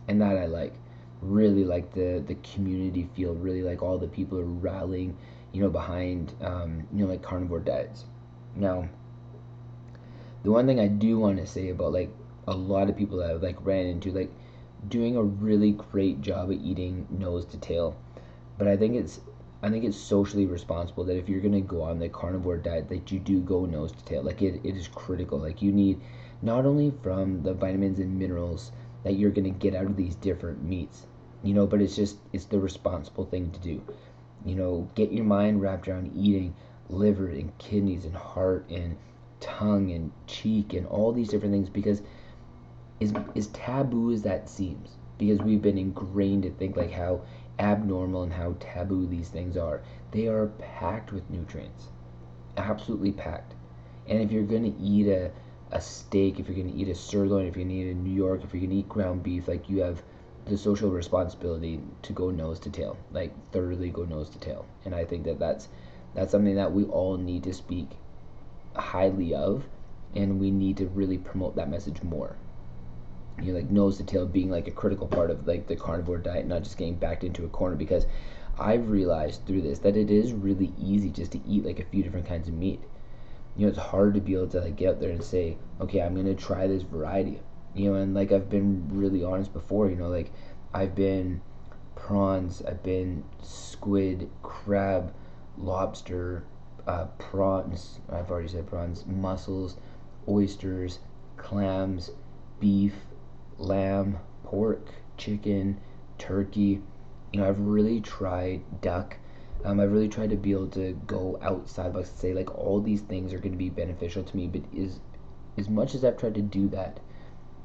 And 0.08 0.22
that 0.22 0.38
I 0.38 0.48
like. 0.48 0.74
Really 1.22 1.64
like 1.64 1.94
the 1.94 2.24
the 2.26 2.36
community 2.36 3.08
feel. 3.16 3.36
Really 3.36 3.62
like 3.62 3.84
all 3.84 3.98
the 4.00 4.08
people 4.08 4.40
are 4.40 4.46
rallying. 4.46 5.16
You 5.52 5.62
know, 5.62 5.70
behind 5.70 6.34
um, 6.42 6.88
you 6.92 7.06
know 7.06 7.12
like 7.12 7.22
carnivore 7.22 7.60
diets. 7.60 8.06
Now, 8.56 8.90
the 10.44 10.52
one 10.52 10.66
thing 10.66 10.80
I 10.80 10.88
do 10.88 11.20
want 11.20 11.38
to 11.38 11.46
say 11.46 11.70
about 11.70 11.94
like 11.94 12.10
a 12.48 12.56
lot 12.56 12.90
of 12.90 12.98
people 12.98 13.20
that 13.20 13.30
I've 13.30 13.44
like 13.44 13.58
ran 13.66 13.86
into 13.86 14.12
like 14.12 14.32
doing 14.90 15.16
a 15.16 15.24
really 15.24 15.72
great 15.72 16.22
job 16.22 16.52
at 16.52 16.58
eating 16.58 17.08
nose 17.10 17.46
to 17.46 17.58
tail, 17.58 17.96
but 18.58 18.68
I 18.68 18.78
think 18.78 18.96
it's 18.96 19.22
I 19.64 19.70
think 19.70 19.84
it's 19.84 19.98
socially 19.98 20.46
responsible 20.46 21.04
that 21.06 21.18
if 21.18 21.28
you're 21.28 21.42
gonna 21.42 21.62
go 21.62 21.82
on 21.82 22.00
the 22.00 22.10
carnivore 22.10 22.58
diet, 22.58 22.90
that 22.90 23.12
you 23.12 23.20
do 23.20 23.40
go 23.42 23.66
nose 23.66 23.92
to 23.92 24.06
tail. 24.06 24.22
Like 24.24 24.42
it, 24.42 24.62
it 24.64 24.76
is 24.76 24.88
critical. 24.88 25.40
Like 25.40 25.62
you 25.62 25.72
need 25.72 26.02
not 26.42 26.66
only 26.66 26.92
from 27.02 27.42
the 27.44 27.54
vitamins 27.54 28.00
and 28.00 28.20
minerals 28.20 28.72
that 29.04 29.16
you're 29.16 29.32
gonna 29.32 29.50
get 29.50 29.74
out 29.76 29.86
of 29.86 29.96
these 29.98 30.16
different 30.16 30.64
meats, 30.64 31.08
you 31.44 31.54
know, 31.54 31.66
but 31.66 31.82
it's 31.82 31.96
just 31.96 32.18
it's 32.34 32.46
the 32.46 32.60
responsible 32.60 33.26
thing 33.26 33.52
to 33.52 33.60
do. 33.60 33.82
You 34.46 34.56
know, 34.56 34.90
get 34.96 35.12
your 35.12 35.26
mind 35.26 35.62
wrapped 35.62 35.88
around 35.88 36.16
eating 36.16 36.54
liver 36.90 37.28
and 37.30 37.58
kidneys 37.58 38.06
and 38.06 38.16
heart 38.16 38.70
and 38.70 38.98
tongue 39.40 39.92
and 39.92 40.12
cheek 40.28 40.74
and 40.74 40.86
all 40.88 41.12
these 41.12 41.30
different 41.30 41.54
things 41.54 41.70
because 41.70 42.02
as, 43.02 43.14
as 43.36 43.48
taboo 43.48 44.12
as 44.12 44.22
that 44.22 44.48
seems 44.50 44.92
because 45.18 45.40
we've 45.40 45.62
been 45.62 45.78
ingrained 45.78 46.44
to 46.44 46.52
think 46.52 46.76
like 46.76 46.92
how 46.92 47.22
abnormal 47.60 48.24
and 48.24 48.34
how 48.34 48.56
taboo 48.60 49.06
these 49.08 49.30
things 49.30 49.58
are. 49.58 49.82
They 50.12 50.28
are 50.28 50.48
packed 50.60 51.12
with 51.12 51.30
nutrients, 51.30 51.88
absolutely 52.58 53.12
packed. 53.12 53.54
And 54.08 54.22
if 54.22 54.32
you're 54.32 54.44
gonna 54.44 54.74
eat 54.80 55.08
a, 55.08 55.32
a 55.72 55.82
steak, 55.82 56.40
if 56.40 56.48
you're 56.48 56.58
gonna 56.58 56.76
eat 56.76 56.90
a 56.90 56.96
sirloin, 56.96 57.48
if 57.48 57.56
you're 57.56 57.66
gonna 57.66 57.76
eat 57.76 57.92
a 57.92 57.94
New 57.94 58.14
York, 58.14 58.44
if 58.44 58.54
you're 58.54 58.62
gonna 58.62 58.80
eat 58.80 58.90
ground 58.90 59.24
beef, 59.24 59.48
like 59.48 59.70
you 59.70 59.82
have 59.82 60.02
the 60.46 60.58
social 60.58 60.92
responsibility 60.92 61.82
to 62.04 62.14
go 62.14 62.30
nose 62.30 62.60
to 62.60 62.70
tail, 62.70 62.98
like 63.12 63.34
thoroughly 63.52 63.90
go 63.90 64.04
nose 64.04 64.30
to 64.30 64.40
tail. 64.40 64.66
And 64.86 64.94
I 64.94 65.06
think 65.06 65.26
that 65.26 65.40
that's 65.40 65.68
that's 66.14 66.32
something 66.32 66.56
that 66.56 66.72
we 66.72 66.84
all 66.86 67.18
need 67.18 67.44
to 67.44 67.54
speak 67.54 67.90
highly 68.76 69.34
of, 69.34 69.66
and 70.14 70.40
we 70.40 70.52
need 70.52 70.78
to 70.78 70.88
really 70.88 71.18
promote 71.18 71.56
that 71.56 71.70
message 71.70 72.02
more 72.04 72.38
you 73.42 73.52
know, 73.52 73.60
like 73.60 73.70
nose 73.70 73.98
to 73.98 74.04
tail 74.04 74.26
being 74.26 74.50
like 74.50 74.68
a 74.68 74.72
critical 74.72 75.08
part 75.08 75.30
of 75.30 75.48
like 75.48 75.68
the 75.68 75.76
carnivore 75.76 76.18
diet, 76.18 76.48
not 76.48 76.64
just 76.64 76.78
getting 76.78 76.96
backed 76.96 77.24
into 77.24 77.46
a 77.46 77.50
corner 77.50 77.76
because 77.76 78.06
I've 78.58 78.90
realized 78.90 79.46
through 79.46 79.62
this 79.62 79.80
that 79.80 79.98
it 79.98 80.10
is 80.10 80.32
really 80.32 80.72
easy 80.80 81.10
just 81.10 81.34
to 81.34 81.42
eat 81.48 81.66
like 81.66 81.80
a 81.80 81.86
few 81.86 82.04
different 82.04 82.28
kinds 82.28 82.48
of 82.48 82.54
meat. 82.54 82.82
You 83.58 83.64
know, 83.64 83.70
it's 83.70 83.78
hard 83.78 84.14
to 84.14 84.22
be 84.22 84.34
able 84.34 84.48
to 84.50 84.62
like 84.62 84.78
get 84.78 84.90
out 84.90 85.00
there 85.00 85.12
and 85.12 85.24
say, 85.24 85.58
okay, 85.82 86.02
I'm 86.02 86.16
gonna 86.16 86.36
try 86.36 86.68
this 86.68 86.84
variety. 86.84 87.40
You 87.74 87.92
know, 87.92 87.96
and 87.96 88.14
like 88.14 88.32
I've 88.32 88.50
been 88.50 88.88
really 88.90 89.24
honest 89.24 89.52
before, 89.52 89.90
you 89.90 89.96
know, 89.96 90.10
like 90.10 90.32
I've 90.74 90.96
been 90.96 91.42
prawns, 91.96 92.62
I've 92.66 92.84
been 92.84 93.24
squid, 93.42 94.30
crab, 94.44 95.14
lobster, 95.58 96.44
uh, 96.88 97.06
prawns. 97.18 98.00
I've 98.10 98.32
already 98.32 98.48
said 98.48 98.68
prawns, 98.68 99.06
mussels, 99.06 99.78
oysters, 100.28 101.00
clams, 101.38 102.12
beef, 102.60 102.94
lamb, 103.58 104.20
pork, 104.44 104.88
chicken, 105.18 105.80
turkey. 106.18 106.82
You 107.32 107.40
know, 107.40 107.48
I've 107.48 107.60
really 107.60 108.02
tried 108.02 108.82
duck. 108.82 109.18
Um, 109.64 109.80
I've 109.80 109.92
really 109.92 110.10
tried 110.10 110.30
to 110.30 110.36
be 110.36 110.52
able 110.52 110.68
to 110.70 110.94
go 111.08 111.40
outside 111.42 111.88
of 111.88 111.96
us 111.96 112.10
and 112.10 112.20
say 112.20 112.34
like 112.34 112.54
all 112.56 112.80
these 112.82 113.02
things 113.02 113.34
are 113.34 113.40
going 113.40 113.52
to 113.52 113.58
be 113.58 113.70
beneficial 113.70 114.24
to 114.24 114.38
me. 114.38 114.48
But 114.48 114.62
is 114.74 115.00
as 115.58 115.70
much 115.70 115.96
as 115.96 116.04
I've 116.04 116.18
tried 116.18 116.36
to 116.36 116.42
do 116.42 116.68
that, 116.70 117.00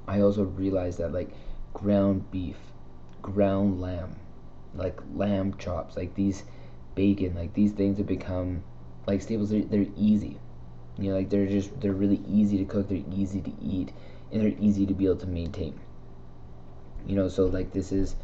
I 0.06 0.20
also 0.20 0.44
realize 0.44 0.96
that 0.96 1.12
like 1.12 1.30
ground 1.74 2.30
beef, 2.30 2.56
ground 3.20 3.80
lamb, 3.80 4.16
like 4.74 5.00
lamb 5.14 5.56
chops, 5.58 5.96
like 5.96 6.14
these 6.14 6.44
bacon, 6.94 7.34
like 7.34 7.54
these 7.54 7.72
things 7.72 7.98
have 7.98 8.06
become 8.06 8.62
like 9.06 9.22
staples. 9.22 9.50
They're, 9.50 9.62
they're 9.62 9.86
easy. 9.96 10.38
You 10.98 11.10
know, 11.10 11.16
like 11.16 11.30
they're 11.30 11.46
just 11.46 11.80
they're 11.80 11.92
really 11.92 12.22
easy 12.28 12.58
to 12.58 12.64
cook. 12.64 12.88
They're 12.88 13.02
easy 13.12 13.40
to 13.40 13.52
eat 13.62 13.92
and 14.32 14.40
they're 14.40 14.58
easy 14.60 14.86
to 14.86 14.94
be 14.94 15.06
able 15.06 15.16
to 15.16 15.26
maintain. 15.26 15.78
You 17.06 17.16
know, 17.16 17.28
so 17.28 17.46
like 17.46 17.72
this 17.72 17.92
is 17.92 18.16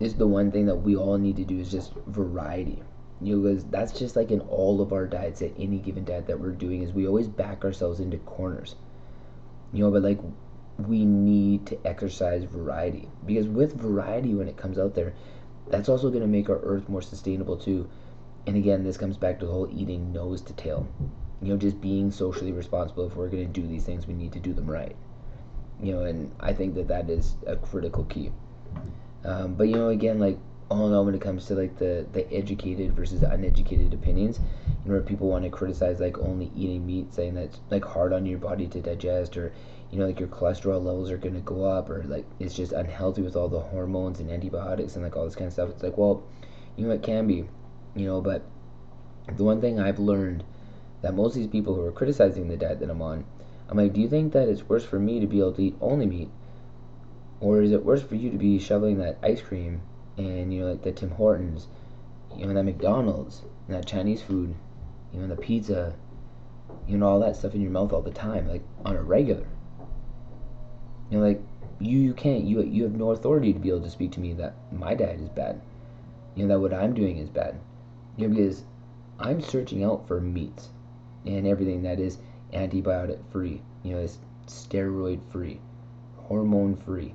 is 0.00 0.14
the 0.14 0.26
one 0.26 0.52
thing 0.52 0.66
that 0.66 0.76
we 0.76 0.96
all 0.96 1.18
need 1.18 1.36
to 1.36 1.44
do 1.44 1.58
is 1.58 1.70
just 1.70 1.92
variety. 2.06 2.82
You 3.20 3.36
know, 3.36 3.42
because 3.42 3.64
that's 3.64 3.98
just 3.98 4.14
like 4.14 4.30
in 4.30 4.40
all 4.42 4.80
of 4.80 4.92
our 4.92 5.06
diets 5.06 5.42
at 5.42 5.50
any 5.58 5.78
given 5.78 6.04
diet 6.04 6.28
that 6.28 6.38
we're 6.38 6.52
doing 6.52 6.82
is 6.82 6.92
we 6.92 7.06
always 7.06 7.26
back 7.26 7.64
ourselves 7.64 7.98
into 7.98 8.18
corners. 8.18 8.76
You 9.72 9.84
know, 9.84 9.90
but 9.90 10.02
like 10.02 10.20
we 10.78 11.04
need 11.04 11.66
to 11.66 11.86
exercise 11.86 12.44
variety 12.44 13.08
because 13.26 13.48
with 13.48 13.74
variety 13.74 14.34
when 14.34 14.48
it 14.48 14.56
comes 14.56 14.78
out 14.78 14.94
there, 14.94 15.14
that's 15.66 15.88
also 15.88 16.08
going 16.10 16.22
to 16.22 16.28
make 16.28 16.48
our 16.48 16.60
earth 16.60 16.88
more 16.88 17.02
sustainable 17.02 17.56
too. 17.56 17.90
And 18.46 18.56
again, 18.56 18.84
this 18.84 18.96
comes 18.96 19.16
back 19.16 19.40
to 19.40 19.46
the 19.46 19.52
whole 19.52 19.68
eating 19.70 20.12
nose 20.12 20.40
to 20.42 20.52
tail 20.52 20.88
you 21.40 21.48
know, 21.48 21.56
just 21.56 21.80
being 21.80 22.10
socially 22.10 22.52
responsible. 22.52 23.06
If 23.06 23.16
we're 23.16 23.28
going 23.28 23.46
to 23.46 23.60
do 23.60 23.66
these 23.66 23.84
things, 23.84 24.06
we 24.06 24.14
need 24.14 24.32
to 24.32 24.40
do 24.40 24.52
them 24.52 24.68
right. 24.68 24.96
You 25.80 25.92
know, 25.92 26.02
and 26.02 26.32
I 26.40 26.52
think 26.52 26.74
that 26.74 26.88
that 26.88 27.08
is 27.08 27.36
a 27.46 27.56
critical 27.56 28.04
key. 28.04 28.32
Um, 29.24 29.54
but 29.54 29.68
you 29.68 29.76
know, 29.76 29.88
again, 29.88 30.18
like 30.18 30.38
all 30.70 30.86
in 30.86 30.92
all, 30.92 31.04
when 31.04 31.14
it 31.14 31.20
comes 31.20 31.46
to 31.46 31.54
like 31.54 31.78
the 31.78 32.06
the 32.12 32.30
educated 32.32 32.92
versus 32.92 33.22
uneducated 33.22 33.94
opinions, 33.94 34.38
you 34.66 34.90
know, 34.90 34.92
where 34.94 35.02
people 35.02 35.28
want 35.28 35.44
to 35.44 35.50
criticize 35.50 36.00
like 36.00 36.18
only 36.18 36.50
eating 36.56 36.84
meat, 36.86 37.14
saying 37.14 37.34
that's 37.34 37.60
like 37.70 37.84
hard 37.84 38.12
on 38.12 38.26
your 38.26 38.38
body 38.38 38.66
to 38.66 38.80
digest, 38.80 39.36
or 39.36 39.52
you 39.90 39.98
know, 39.98 40.06
like 40.06 40.18
your 40.18 40.28
cholesterol 40.28 40.82
levels 40.82 41.10
are 41.10 41.16
gonna 41.16 41.40
go 41.40 41.64
up, 41.64 41.88
or 41.88 42.02
like 42.04 42.26
it's 42.38 42.54
just 42.54 42.72
unhealthy 42.72 43.22
with 43.22 43.36
all 43.36 43.48
the 43.48 43.60
hormones 43.60 44.20
and 44.20 44.30
antibiotics 44.30 44.94
and 44.94 45.04
like 45.04 45.16
all 45.16 45.24
this 45.24 45.36
kind 45.36 45.46
of 45.46 45.52
stuff. 45.52 45.70
It's 45.70 45.82
like, 45.82 45.96
well, 45.96 46.22
you 46.76 46.86
know, 46.86 46.92
it 46.92 47.02
can 47.02 47.26
be, 47.26 47.48
you 47.94 48.06
know, 48.06 48.20
but 48.20 48.42
the 49.36 49.44
one 49.44 49.60
thing 49.60 49.78
I've 49.78 49.98
learned 49.98 50.44
that 51.02 51.14
most 51.14 51.30
of 51.30 51.42
these 51.42 51.50
people 51.50 51.74
who 51.74 51.84
are 51.84 51.92
criticizing 51.92 52.48
the 52.48 52.56
diet 52.56 52.80
that 52.80 52.90
I'm 52.90 53.02
on, 53.02 53.24
I'm 53.68 53.76
like, 53.76 53.92
do 53.92 54.00
you 54.00 54.08
think 54.08 54.32
that 54.32 54.48
it's 54.48 54.68
worse 54.68 54.84
for 54.84 54.98
me 54.98 55.20
to 55.20 55.26
be 55.26 55.38
able 55.38 55.52
to 55.52 55.62
eat 55.62 55.76
only 55.80 56.06
meat, 56.06 56.30
or 57.40 57.62
is 57.62 57.70
it 57.70 57.84
worse 57.84 58.02
for 58.02 58.14
you 58.14 58.30
to 58.30 58.38
be 58.38 58.58
shoveling 58.58 58.98
that 58.98 59.18
ice 59.22 59.40
cream 59.40 59.82
and 60.16 60.52
you 60.52 60.60
know 60.60 60.70
like 60.70 60.82
the 60.82 60.92
Tim 60.92 61.10
Hortons, 61.10 61.68
you 62.36 62.46
know 62.46 62.54
that 62.54 62.64
McDonald's, 62.64 63.42
and 63.66 63.76
that 63.76 63.86
Chinese 63.86 64.22
food, 64.22 64.54
you 65.12 65.20
know 65.20 65.28
the 65.28 65.36
pizza, 65.36 65.94
you 66.86 66.98
know 66.98 67.06
all 67.06 67.20
that 67.20 67.36
stuff 67.36 67.54
in 67.54 67.60
your 67.60 67.70
mouth 67.70 67.92
all 67.92 68.02
the 68.02 68.10
time, 68.10 68.48
like 68.48 68.62
on 68.84 68.96
a 68.96 69.02
regular. 69.02 69.46
You 71.10 71.18
know, 71.18 71.24
like 71.24 71.40
you 71.78 71.98
you 71.98 72.14
can't 72.14 72.44
you 72.44 72.62
you 72.62 72.82
have 72.82 72.94
no 72.94 73.12
authority 73.12 73.52
to 73.52 73.58
be 73.58 73.68
able 73.68 73.82
to 73.82 73.90
speak 73.90 74.12
to 74.12 74.20
me 74.20 74.32
that 74.34 74.54
my 74.72 74.94
diet 74.94 75.20
is 75.20 75.28
bad. 75.28 75.60
You 76.34 76.46
know 76.46 76.54
that 76.54 76.60
what 76.60 76.74
I'm 76.74 76.94
doing 76.94 77.18
is 77.18 77.28
bad. 77.28 77.60
You 78.16 78.28
know 78.28 78.34
because 78.34 78.64
I'm 79.20 79.40
searching 79.40 79.84
out 79.84 80.08
for 80.08 80.20
meats 80.20 80.70
and 81.28 81.46
everything 81.46 81.82
that 81.82 82.00
is 82.00 82.18
antibiotic 82.52 83.20
free. 83.30 83.62
You 83.84 83.94
know, 83.94 84.00
is 84.00 84.18
steroid 84.46 85.20
free, 85.30 85.60
hormone 86.16 86.74
free, 86.74 87.14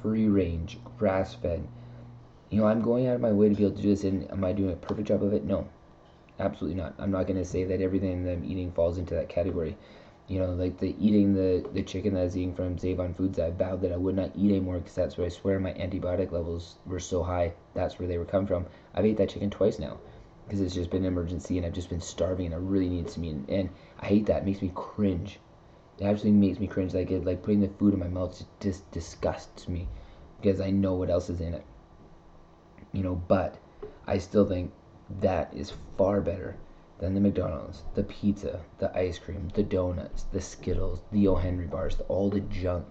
free 0.00 0.28
range, 0.28 0.78
grass 0.96 1.34
fed 1.34 1.66
you 2.50 2.60
know, 2.60 2.66
I'm 2.66 2.80
going 2.80 3.06
out 3.06 3.14
of 3.14 3.20
my 3.20 3.32
way 3.32 3.48
to 3.48 3.54
be 3.54 3.64
able 3.64 3.76
to 3.76 3.82
do 3.82 3.88
this, 3.90 4.04
and 4.04 4.30
am 4.30 4.44
I 4.44 4.52
doing 4.52 4.72
a 4.72 4.76
perfect 4.76 5.08
job 5.08 5.22
of 5.22 5.34
it? 5.34 5.44
No, 5.44 5.68
absolutely 6.38 6.80
not. 6.80 6.94
I'm 6.98 7.10
not 7.10 7.26
going 7.26 7.38
to 7.38 7.44
say 7.44 7.64
that 7.64 7.82
everything 7.82 8.24
that 8.24 8.32
I'm 8.32 8.44
eating 8.44 8.72
falls 8.72 8.96
into 8.96 9.14
that 9.14 9.28
category. 9.28 9.76
You 10.28 10.40
know, 10.40 10.52
like 10.52 10.78
the 10.78 10.94
eating 10.98 11.34
the, 11.34 11.66
the 11.72 11.82
chicken 11.82 12.14
that 12.14 12.20
I 12.20 12.24
was 12.24 12.36
eating 12.36 12.54
from 12.54 12.78
Save-On-Foods, 12.78 13.38
I 13.38 13.50
vowed 13.50 13.82
that 13.82 13.92
I 13.92 13.96
would 13.96 14.16
not 14.16 14.32
eat 14.34 14.50
anymore 14.50 14.78
because 14.78 14.94
that's 14.94 15.16
where 15.16 15.26
I 15.26 15.30
swear 15.30 15.58
my 15.58 15.72
antibiotic 15.72 16.32
levels 16.32 16.76
were 16.86 17.00
so 17.00 17.22
high. 17.22 17.52
That's 17.74 17.98
where 17.98 18.08
they 18.08 18.18
were 18.18 18.26
coming 18.26 18.46
from. 18.46 18.66
I've 18.94 19.06
ate 19.06 19.16
that 19.18 19.30
chicken 19.30 19.50
twice 19.50 19.78
now 19.78 19.98
because 20.48 20.62
it's 20.62 20.74
just 20.74 20.90
been 20.90 21.04
an 21.04 21.12
emergency 21.12 21.58
and 21.58 21.66
I've 21.66 21.74
just 21.74 21.90
been 21.90 22.00
starving 22.00 22.46
and 22.46 22.54
I 22.54 22.58
really 22.58 22.88
need 22.88 23.10
some 23.10 23.22
meat. 23.22 23.36
And 23.48 23.68
I 24.00 24.06
hate 24.06 24.26
that. 24.26 24.38
It 24.38 24.46
makes 24.46 24.62
me 24.62 24.72
cringe. 24.74 25.38
It 25.98 26.04
absolutely 26.04 26.40
makes 26.40 26.58
me 26.58 26.66
cringe. 26.66 26.94
Like 26.94 27.10
it, 27.10 27.24
like 27.24 27.42
putting 27.42 27.60
the 27.60 27.68
food 27.68 27.92
in 27.92 28.00
my 28.00 28.08
mouth 28.08 28.42
just 28.60 28.90
disgusts 28.90 29.68
me 29.68 29.88
because 30.40 30.60
I 30.60 30.70
know 30.70 30.94
what 30.94 31.10
else 31.10 31.28
is 31.28 31.40
in 31.40 31.54
it 31.54 31.64
you 32.92 33.02
know, 33.02 33.14
but 33.14 33.58
I 34.06 34.18
still 34.18 34.46
think 34.46 34.72
that 35.20 35.52
is 35.54 35.72
far 35.96 36.20
better 36.20 36.56
than 36.98 37.14
the 37.14 37.20
McDonald's, 37.20 37.84
the 37.94 38.02
pizza, 38.02 38.60
the 38.78 38.96
ice 38.96 39.18
cream, 39.18 39.50
the 39.54 39.62
donuts, 39.62 40.24
the 40.32 40.40
Skittles, 40.40 41.02
the 41.12 41.28
O. 41.28 41.36
Henry 41.36 41.66
bars, 41.66 41.96
the, 41.96 42.04
all 42.04 42.30
the 42.30 42.40
junk. 42.40 42.86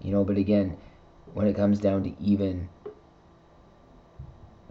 You 0.00 0.12
know, 0.12 0.24
but 0.24 0.36
again, 0.36 0.76
when 1.34 1.46
it 1.46 1.56
comes 1.56 1.80
down 1.80 2.04
to 2.04 2.22
even 2.22 2.68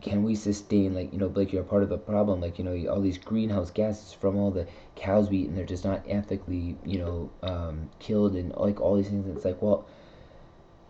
can 0.01 0.23
we 0.23 0.35
sustain 0.35 0.93
like 0.93 1.11
you 1.11 1.19
know 1.19 1.29
Blake 1.29 1.51
you're 1.51 1.63
a 1.63 1.65
part 1.65 1.83
of 1.83 1.89
the 1.89 1.97
problem 1.97 2.39
like 2.39 2.59
you 2.59 2.63
know 2.63 2.91
all 2.91 3.01
these 3.01 3.17
greenhouse 3.17 3.71
gases 3.71 4.13
from 4.13 4.37
all 4.37 4.51
the 4.51 4.67
cows 4.95 5.29
we 5.29 5.39
eat 5.39 5.49
and 5.49 5.57
they're 5.57 5.65
just 5.65 5.83
not 5.83 6.03
ethically 6.07 6.77
you 6.85 6.99
know 6.99 7.29
um, 7.41 7.89
killed 7.99 8.35
and 8.35 8.53
like 8.55 8.79
all 8.79 8.95
these 8.95 9.09
things 9.09 9.27
it's 9.35 9.45
like 9.45 9.61
well 9.61 9.87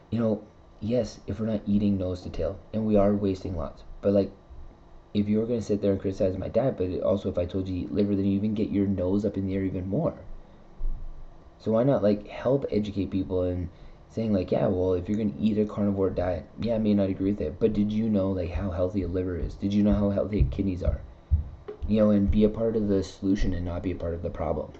you 0.09 0.19
know 0.19 0.43
yes, 0.79 1.19
if 1.25 1.39
we're 1.39 1.47
not 1.47 1.61
eating 1.65 1.97
nose 1.97 2.21
to 2.21 2.29
tail, 2.29 2.59
and 2.73 2.85
we 2.85 2.95
are 2.95 3.13
wasting 3.13 3.55
lots, 3.55 3.83
but 4.01 4.13
like, 4.13 4.31
if 5.13 5.27
you're 5.27 5.47
gonna 5.47 5.61
sit 5.61 5.81
there 5.81 5.91
and 5.91 5.99
criticize 5.99 6.37
my 6.37 6.49
diet, 6.49 6.77
but 6.77 7.01
also 7.01 7.29
if 7.29 7.37
I 7.37 7.45
told 7.45 7.67
you 7.67 7.75
to 7.75 7.81
eat 7.81 7.91
liver, 7.91 8.15
then 8.15 8.25
you 8.25 8.33
even 8.33 8.53
get 8.53 8.69
your 8.69 8.85
nose 8.85 9.25
up 9.25 9.37
in 9.37 9.47
the 9.47 9.55
air 9.55 9.63
even 9.63 9.87
more. 9.87 10.13
So 11.59 11.71
why 11.71 11.83
not 11.83 12.03
like 12.03 12.27
help 12.27 12.65
educate 12.69 13.09
people 13.09 13.41
and 13.41 13.69
saying 14.09 14.33
like, 14.33 14.51
yeah, 14.51 14.67
well, 14.67 14.93
if 14.93 15.07
you're 15.07 15.17
gonna 15.17 15.33
eat 15.39 15.57
a 15.57 15.65
carnivore 15.65 16.09
diet, 16.09 16.45
yeah, 16.59 16.75
I 16.75 16.79
may 16.79 16.93
not 16.93 17.09
agree 17.09 17.31
with 17.31 17.41
it, 17.41 17.59
but 17.59 17.73
did 17.73 17.91
you 17.91 18.09
know 18.09 18.31
like 18.31 18.51
how 18.51 18.71
healthy 18.71 19.03
a 19.03 19.07
liver 19.07 19.37
is? 19.37 19.55
Did 19.55 19.73
you 19.73 19.83
know 19.83 19.93
how 19.93 20.09
healthy 20.09 20.47
kidneys 20.49 20.83
are? 20.83 21.01
You 21.87 21.99
know, 21.99 22.09
and 22.11 22.29
be 22.29 22.43
a 22.43 22.49
part 22.49 22.75
of 22.75 22.87
the 22.87 23.03
solution 23.03 23.53
and 23.53 23.65
not 23.65 23.83
be 23.83 23.91
a 23.91 23.95
part 23.95 24.13
of 24.13 24.21
the 24.21 24.29
problem 24.29 24.71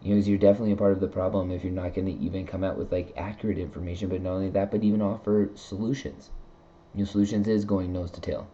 you 0.00 0.10
know, 0.10 0.14
because 0.16 0.28
you're 0.28 0.38
definitely 0.38 0.72
a 0.72 0.76
part 0.76 0.92
of 0.92 1.00
the 1.00 1.08
problem 1.08 1.50
if 1.50 1.64
you're 1.64 1.72
not 1.72 1.94
going 1.94 2.06
to 2.06 2.24
even 2.24 2.46
come 2.46 2.62
out 2.62 2.78
with 2.78 2.92
like 2.92 3.12
accurate 3.16 3.58
information, 3.58 4.08
but 4.08 4.22
not 4.22 4.34
only 4.34 4.50
that, 4.50 4.70
but 4.70 4.84
even 4.84 5.02
offer 5.02 5.50
solutions. 5.54 6.30
You 6.94 7.00
know, 7.00 7.10
solutions 7.10 7.48
is 7.48 7.64
going 7.64 7.92
nose 7.92 8.10
to 8.12 8.20
tail, 8.20 8.48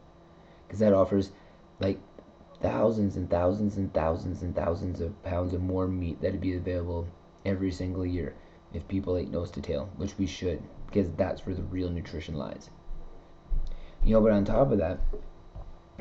because 0.67 0.81
that 0.81 0.93
offers 0.95 1.33
like 1.81 1.99
thousands 2.61 3.17
and 3.17 3.29
thousands 3.29 3.77
and 3.77 3.93
thousands 3.93 4.43
and 4.43 4.55
thousands 4.55 5.01
of 5.01 5.23
pounds 5.23 5.53
of 5.53 5.61
more 5.61 5.87
meat 5.87 6.21
that'd 6.23 6.41
be 6.41 6.55
available 6.55 7.07
every 7.45 7.71
single 7.71 8.07
year 8.07 8.35
if 8.75 8.87
people 8.89 9.17
ate 9.17 9.31
nose 9.31 9.51
to 9.53 9.61
tail, 9.61 9.89
which 9.97 10.19
we 10.19 10.27
should, 10.27 10.63
because 10.87 11.11
that's 11.13 11.47
where 11.47 11.55
the 11.55 11.63
real 11.63 11.89
nutrition 11.89 12.35
lies. 12.35 12.71
You 14.05 14.15
know, 14.15 14.21
but 14.21 14.33
on 14.33 14.45
top 14.45 14.73
of 14.73 14.79
that, 14.79 15.01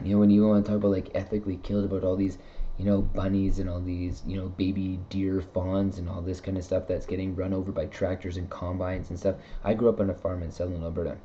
you 0.04 0.14
know, 0.14 0.20
when 0.20 0.30
you 0.30 0.46
want 0.46 0.66
to 0.66 0.72
talk 0.72 0.80
about 0.80 0.92
like 0.92 1.12
ethically 1.16 1.58
killed 1.58 1.86
about 1.86 2.04
all 2.04 2.16
these 2.16 2.38
you 2.78 2.86
know, 2.86 3.02
bunnies 3.02 3.60
and 3.60 3.70
all 3.70 3.80
these, 3.80 4.24
you 4.26 4.36
know, 4.36 4.48
baby 4.50 5.00
deer 5.10 5.42
fawns 5.42 6.00
and 6.00 6.10
all 6.10 6.22
this 6.22 6.42
kind 6.42 6.58
of 6.58 6.64
stuff 6.64 6.88
that's 6.88 7.06
getting 7.06 7.36
run 7.36 7.54
over 7.54 7.72
by 7.72 7.86
tractors 7.86 8.38
and 8.38 8.50
combines 8.50 9.10
and 9.10 9.20
stuff. 9.20 9.36
I 9.64 9.74
grew 9.74 9.90
up 9.90 10.00
on 10.00 10.10
a 10.10 10.14
farm 10.14 10.42
in 10.42 10.52
Southern 10.52 10.84
Alberta. 10.84 11.18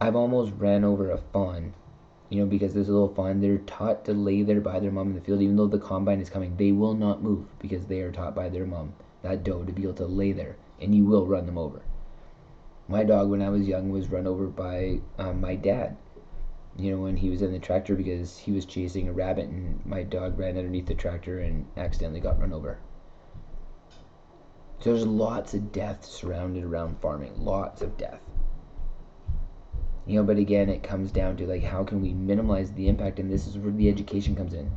I've 0.00 0.16
almost 0.16 0.52
ran 0.58 0.84
over 0.84 1.10
a 1.10 1.18
fawn, 1.18 1.74
you 2.28 2.40
know, 2.40 2.46
because 2.46 2.74
this 2.74 2.88
little 2.88 3.14
fawn, 3.14 3.40
they're 3.40 3.58
taught 3.58 4.04
to 4.06 4.12
lay 4.12 4.42
there 4.42 4.60
by 4.60 4.80
their 4.80 4.90
mom 4.90 5.08
in 5.08 5.14
the 5.14 5.20
field, 5.20 5.40
even 5.40 5.56
though 5.56 5.68
the 5.68 5.78
combine 5.78 6.20
is 6.20 6.28
coming. 6.28 6.56
They 6.56 6.72
will 6.72 6.94
not 6.94 7.22
move 7.22 7.46
because 7.60 7.86
they 7.86 8.00
are 8.00 8.12
taught 8.12 8.34
by 8.34 8.48
their 8.48 8.66
mom, 8.66 8.94
that 9.26 9.44
doe, 9.44 9.64
to 9.64 9.72
be 9.72 9.82
able 9.82 9.94
to 9.94 10.06
lay 10.06 10.32
there, 10.32 10.56
and 10.80 10.94
you 10.94 11.04
will 11.04 11.26
run 11.26 11.46
them 11.46 11.58
over. 11.58 11.82
My 12.88 13.04
dog, 13.04 13.28
when 13.28 13.42
I 13.42 13.50
was 13.50 13.66
young, 13.66 13.90
was 13.90 14.08
run 14.08 14.26
over 14.26 14.46
by 14.46 15.00
um, 15.18 15.40
my 15.40 15.56
dad 15.56 15.96
you 16.78 16.90
know, 16.90 16.98
when 17.02 17.16
he 17.16 17.30
was 17.30 17.42
in 17.42 17.52
the 17.52 17.58
tractor 17.58 17.94
because 17.94 18.38
he 18.38 18.52
was 18.52 18.66
chasing 18.66 19.08
a 19.08 19.12
rabbit 19.12 19.46
and 19.46 19.84
my 19.86 20.02
dog 20.02 20.38
ran 20.38 20.58
underneath 20.58 20.86
the 20.86 20.94
tractor 20.94 21.40
and 21.40 21.66
accidentally 21.76 22.20
got 22.20 22.38
run 22.38 22.52
over. 22.52 22.78
So 24.80 24.90
there's 24.90 25.06
lots 25.06 25.54
of 25.54 25.72
death 25.72 26.04
surrounded 26.04 26.64
around 26.64 27.00
farming, 27.00 27.32
lots 27.38 27.80
of 27.80 27.96
death. 27.96 28.20
You 30.06 30.16
know, 30.16 30.22
but 30.22 30.36
again, 30.36 30.68
it 30.68 30.82
comes 30.82 31.10
down 31.10 31.38
to 31.38 31.46
like 31.46 31.64
how 31.64 31.82
can 31.82 32.02
we 32.02 32.12
minimize 32.12 32.70
the 32.72 32.88
impact, 32.88 33.18
and 33.18 33.32
this 33.32 33.46
is 33.46 33.58
where 33.58 33.72
the 33.72 33.88
education 33.88 34.36
comes 34.36 34.52
in. 34.52 34.70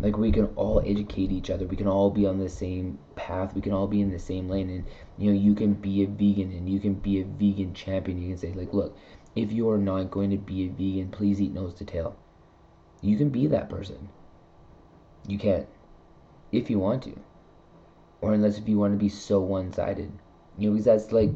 Like 0.00 0.18
we 0.18 0.30
can 0.30 0.46
all 0.56 0.82
educate 0.84 1.32
each 1.32 1.48
other. 1.48 1.66
We 1.66 1.76
can 1.76 1.88
all 1.88 2.10
be 2.10 2.26
on 2.26 2.38
the 2.38 2.48
same 2.48 2.98
path. 3.14 3.54
We 3.54 3.62
can 3.62 3.72
all 3.72 3.86
be 3.86 4.02
in 4.02 4.10
the 4.10 4.18
same 4.18 4.48
lane, 4.48 4.68
and 4.68 4.84
you 5.16 5.32
know, 5.32 5.38
you 5.38 5.54
can 5.54 5.72
be 5.72 6.02
a 6.02 6.06
vegan 6.06 6.52
and 6.52 6.68
you 6.68 6.80
can 6.80 6.94
be 6.94 7.20
a 7.20 7.24
vegan 7.24 7.72
champion. 7.72 8.20
You 8.20 8.28
can 8.28 8.38
say 8.38 8.52
like, 8.52 8.74
look, 8.74 8.96
if 9.34 9.52
you 9.52 9.70
are 9.70 9.78
not 9.78 10.10
going 10.10 10.30
to 10.30 10.36
be 10.36 10.66
a 10.66 10.68
vegan, 10.68 11.10
please 11.10 11.40
eat 11.40 11.54
nose 11.54 11.74
to 11.74 11.84
tail. 11.84 12.16
You 13.00 13.16
can 13.16 13.30
be 13.30 13.46
that 13.46 13.70
person. 13.70 14.08
You 15.26 15.38
can. 15.38 15.66
If 16.52 16.70
you 16.70 16.78
want 16.78 17.02
to. 17.04 17.18
Or 18.20 18.34
unless 18.34 18.58
if 18.58 18.68
you 18.68 18.78
want 18.78 18.92
to 18.92 18.98
be 18.98 19.08
so 19.08 19.40
one 19.40 19.72
sided. 19.72 20.12
You 20.58 20.68
know, 20.68 20.74
because 20.74 20.84
that's 20.84 21.12
like 21.12 21.30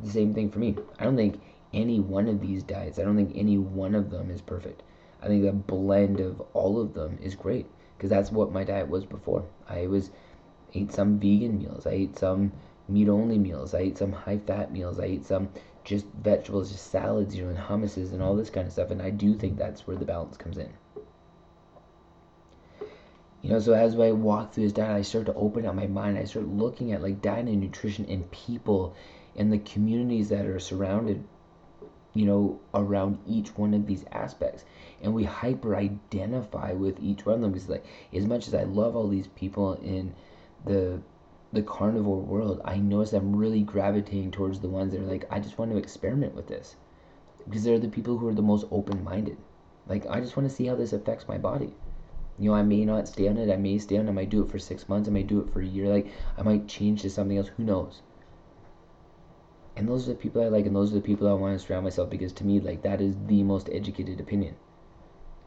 the 0.00 0.10
same 0.10 0.34
thing 0.34 0.50
for 0.50 0.58
me. 0.58 0.76
I 0.98 1.04
don't 1.04 1.16
think 1.16 1.40
any 1.72 2.00
one 2.00 2.28
of 2.28 2.40
these 2.40 2.62
diets, 2.62 2.98
I 2.98 3.02
don't 3.02 3.16
think 3.16 3.32
any 3.34 3.58
one 3.58 3.94
of 3.94 4.10
them 4.10 4.30
is 4.30 4.40
perfect. 4.40 4.82
I 5.22 5.26
think 5.26 5.44
a 5.44 5.52
blend 5.52 6.20
of 6.20 6.40
all 6.52 6.80
of 6.80 6.94
them 6.94 7.18
is 7.22 7.34
great. 7.34 7.66
Because 7.96 8.10
that's 8.10 8.30
what 8.30 8.52
my 8.52 8.64
diet 8.64 8.88
was 8.88 9.04
before. 9.04 9.44
I 9.68 9.86
was 9.86 10.10
ate 10.74 10.92
some 10.92 11.18
vegan 11.18 11.58
meals. 11.58 11.86
I 11.86 11.92
ate 11.92 12.18
some 12.18 12.52
meat 12.88 13.08
only 13.08 13.38
meals. 13.38 13.74
I 13.74 13.80
ate 13.80 13.98
some 13.98 14.12
high 14.12 14.38
fat 14.38 14.72
meals. 14.72 15.00
I 15.00 15.04
ate 15.04 15.24
some 15.24 15.48
just 15.84 16.06
vegetables, 16.22 16.72
just 16.72 16.90
salads, 16.90 17.34
you 17.34 17.44
know, 17.44 17.50
and 17.50 17.58
hummuses 17.58 18.12
and 18.12 18.22
all 18.22 18.36
this 18.36 18.50
kind 18.50 18.66
of 18.66 18.72
stuff. 18.72 18.90
And 18.90 19.00
I 19.00 19.10
do 19.10 19.34
think 19.34 19.56
that's 19.56 19.86
where 19.86 19.96
the 19.96 20.04
balance 20.04 20.36
comes 20.36 20.58
in. 20.58 20.72
You 23.42 23.50
know, 23.50 23.60
so 23.60 23.72
as 23.74 23.98
I 23.98 24.10
walk 24.10 24.52
through 24.52 24.64
this 24.64 24.72
diet, 24.72 24.96
I 24.96 25.02
start 25.02 25.26
to 25.26 25.34
open 25.34 25.66
up 25.66 25.74
my 25.74 25.86
mind. 25.86 26.18
I 26.18 26.24
start 26.24 26.48
looking 26.48 26.92
at 26.92 27.02
like 27.02 27.22
diet 27.22 27.46
and 27.46 27.60
nutrition 27.60 28.04
and 28.06 28.28
people 28.30 28.96
and 29.36 29.52
the 29.52 29.58
communities 29.58 30.30
that 30.30 30.46
are 30.46 30.58
surrounded, 30.58 31.22
you 32.16 32.24
know, 32.24 32.60
around 32.74 33.18
each 33.26 33.56
one 33.56 33.74
of 33.74 33.86
these 33.86 34.04
aspects. 34.10 34.64
And 35.02 35.14
we 35.14 35.24
hyper 35.24 35.76
identify 35.76 36.72
with 36.72 36.98
each 37.00 37.26
one 37.26 37.36
of 37.36 37.40
them 37.42 37.52
because, 37.52 37.68
like, 37.68 37.84
as 38.14 38.26
much 38.26 38.48
as 38.48 38.54
I 38.54 38.62
love 38.64 38.96
all 38.96 39.08
these 39.08 39.28
people 39.28 39.74
in 39.74 40.14
the 40.64 41.00
the 41.52 41.62
carnivore 41.62 42.20
world, 42.20 42.60
I 42.64 42.76
notice 42.78 43.12
I'm 43.12 43.36
really 43.36 43.62
gravitating 43.62 44.32
towards 44.32 44.60
the 44.60 44.68
ones 44.68 44.92
that 44.92 45.00
are 45.00 45.06
like, 45.06 45.24
I 45.30 45.38
just 45.38 45.58
want 45.58 45.70
to 45.70 45.76
experiment 45.76 46.34
with 46.34 46.48
this. 46.48 46.76
Because 47.44 47.64
they're 47.64 47.78
the 47.78 47.88
people 47.88 48.18
who 48.18 48.26
are 48.28 48.34
the 48.34 48.42
most 48.42 48.66
open 48.70 49.04
minded. 49.04 49.38
Like, 49.86 50.06
I 50.10 50.20
just 50.20 50.36
want 50.36 50.48
to 50.48 50.54
see 50.54 50.66
how 50.66 50.74
this 50.74 50.92
affects 50.92 51.28
my 51.28 51.38
body. 51.38 51.72
You 52.38 52.50
know, 52.50 52.56
I 52.56 52.62
may 52.62 52.84
not 52.84 53.08
stay 53.08 53.28
on 53.28 53.38
it. 53.38 53.50
I 53.50 53.56
may 53.56 53.78
stay 53.78 53.96
on 53.96 54.06
it. 54.06 54.10
I 54.10 54.12
might 54.12 54.30
do 54.30 54.42
it 54.42 54.50
for 54.50 54.58
six 54.58 54.88
months. 54.88 55.08
I 55.08 55.12
might 55.12 55.28
do 55.28 55.40
it 55.40 55.52
for 55.52 55.60
a 55.60 55.66
year. 55.66 55.88
Like, 55.88 56.08
I 56.36 56.42
might 56.42 56.66
change 56.66 57.02
to 57.02 57.10
something 57.10 57.38
else. 57.38 57.48
Who 57.56 57.64
knows? 57.64 58.02
And 59.76 59.86
those 59.86 60.08
are 60.08 60.12
the 60.12 60.18
people 60.18 60.42
I 60.42 60.48
like, 60.48 60.64
and 60.66 60.74
those 60.74 60.92
are 60.92 60.96
the 60.96 61.02
people 61.02 61.28
I 61.28 61.34
want 61.34 61.58
to 61.58 61.64
surround 61.64 61.84
myself 61.84 62.08
because 62.08 62.32
to 62.34 62.44
me, 62.44 62.60
like, 62.60 62.82
that 62.82 63.00
is 63.00 63.14
the 63.26 63.42
most 63.42 63.68
educated 63.70 64.20
opinion. 64.20 64.56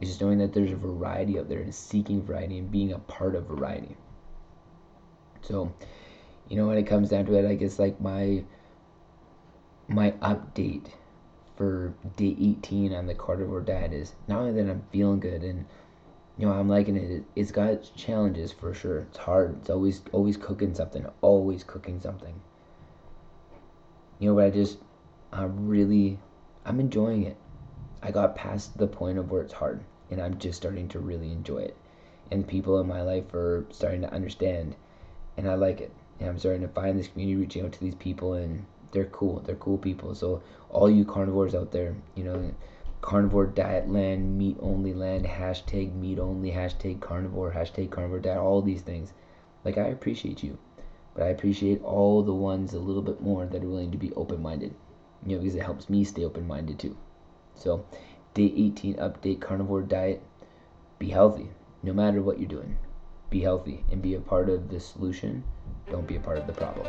It's 0.00 0.10
just 0.10 0.20
knowing 0.20 0.38
that 0.38 0.54
there's 0.54 0.72
a 0.72 0.76
variety 0.76 1.38
out 1.38 1.48
there 1.48 1.60
and 1.60 1.74
seeking 1.74 2.22
variety 2.22 2.58
and 2.58 2.70
being 2.70 2.92
a 2.92 2.98
part 2.98 3.34
of 3.34 3.46
variety. 3.46 3.96
So, 5.42 5.72
you 6.48 6.56
know, 6.56 6.66
when 6.68 6.78
it 6.78 6.86
comes 6.86 7.10
down 7.10 7.26
to 7.26 7.34
it, 7.34 7.44
I 7.44 7.54
guess 7.54 7.78
like 7.78 8.00
my 8.00 8.44
my 9.88 10.12
update 10.22 10.86
for 11.56 11.92
day 12.16 12.36
18 12.38 12.94
on 12.94 13.06
the 13.06 13.14
carnivore 13.14 13.60
diet 13.60 13.92
is 13.92 14.14
not 14.28 14.38
only 14.38 14.52
that 14.52 14.70
I'm 14.70 14.84
feeling 14.92 15.20
good 15.20 15.42
and 15.42 15.66
you 16.38 16.46
know 16.46 16.52
I'm 16.52 16.68
liking 16.68 16.96
it. 16.96 17.24
It's 17.36 17.50
got 17.50 17.90
challenges 17.96 18.52
for 18.52 18.72
sure. 18.72 19.00
It's 19.00 19.18
hard. 19.18 19.58
It's 19.60 19.70
always 19.70 20.00
always 20.12 20.36
cooking 20.36 20.74
something. 20.74 21.06
Always 21.20 21.64
cooking 21.64 22.00
something. 22.00 22.40
You 24.20 24.28
know, 24.28 24.36
but 24.36 24.44
I 24.44 24.50
just 24.50 24.78
I'm 25.32 25.66
really 25.66 26.20
I'm 26.64 26.78
enjoying 26.78 27.24
it. 27.24 27.36
I 28.02 28.12
got 28.12 28.36
past 28.36 28.78
the 28.78 28.86
point 28.86 29.18
of 29.18 29.30
where 29.30 29.42
it's 29.42 29.54
hard, 29.54 29.80
and 30.10 30.20
I'm 30.20 30.38
just 30.38 30.58
starting 30.58 30.86
to 30.88 31.00
really 31.00 31.32
enjoy 31.32 31.58
it. 31.58 31.76
And 32.30 32.46
people 32.46 32.78
in 32.78 32.86
my 32.86 33.02
life 33.02 33.34
are 33.34 33.66
starting 33.70 34.02
to 34.02 34.12
understand, 34.12 34.76
and 35.36 35.48
I 35.48 35.54
like 35.54 35.80
it. 35.80 35.92
And 36.20 36.28
I'm 36.28 36.38
starting 36.38 36.62
to 36.62 36.68
find 36.68 36.98
this 36.98 37.08
community, 37.08 37.40
reaching 37.40 37.64
out 37.64 37.72
to 37.72 37.80
these 37.80 37.94
people, 37.96 38.34
and 38.34 38.66
they're 38.92 39.06
cool. 39.06 39.40
They're 39.40 39.56
cool 39.56 39.78
people. 39.78 40.14
So 40.14 40.42
all 40.68 40.90
you 40.90 41.04
carnivores 41.04 41.54
out 41.54 41.72
there, 41.72 41.96
you 42.14 42.24
know, 42.24 42.52
carnivore 43.00 43.46
diet 43.46 43.88
land, 43.88 44.36
meat 44.36 44.58
only 44.60 44.92
land, 44.92 45.24
hashtag 45.24 45.94
meat 45.94 46.18
only, 46.18 46.50
hashtag 46.50 47.00
carnivore, 47.00 47.52
hashtag 47.52 47.90
carnivore 47.90 48.20
diet, 48.20 48.38
all 48.38 48.60
these 48.60 48.82
things. 48.82 49.12
Like 49.64 49.78
I 49.78 49.86
appreciate 49.86 50.42
you, 50.42 50.58
but 51.14 51.22
I 51.22 51.28
appreciate 51.28 51.82
all 51.82 52.22
the 52.22 52.34
ones 52.34 52.72
a 52.72 52.78
little 52.78 53.02
bit 53.02 53.20
more 53.20 53.46
that 53.46 53.62
are 53.62 53.68
willing 53.68 53.90
to 53.90 53.98
be 53.98 54.12
open 54.14 54.40
minded. 54.42 54.74
You 55.26 55.36
know, 55.36 55.42
because 55.42 55.54
it 55.54 55.62
helps 55.62 55.90
me 55.90 56.04
stay 56.04 56.24
open 56.24 56.46
minded 56.46 56.78
too. 56.78 56.96
So, 57.54 57.84
day 58.34 58.52
18 58.56 58.94
update 58.94 59.40
carnivore 59.40 59.82
diet. 59.82 60.22
Be 60.98 61.10
healthy, 61.10 61.50
no 61.82 61.92
matter 61.92 62.22
what 62.22 62.38
you're 62.38 62.48
doing. 62.48 62.76
Be 63.28 63.40
healthy 63.40 63.84
and 63.90 64.02
be 64.02 64.14
a 64.14 64.20
part 64.20 64.48
of 64.48 64.70
the 64.70 64.80
solution. 64.80 65.44
Don't 65.90 66.06
be 66.06 66.16
a 66.16 66.20
part 66.20 66.38
of 66.38 66.46
the 66.46 66.52
problem. 66.52 66.86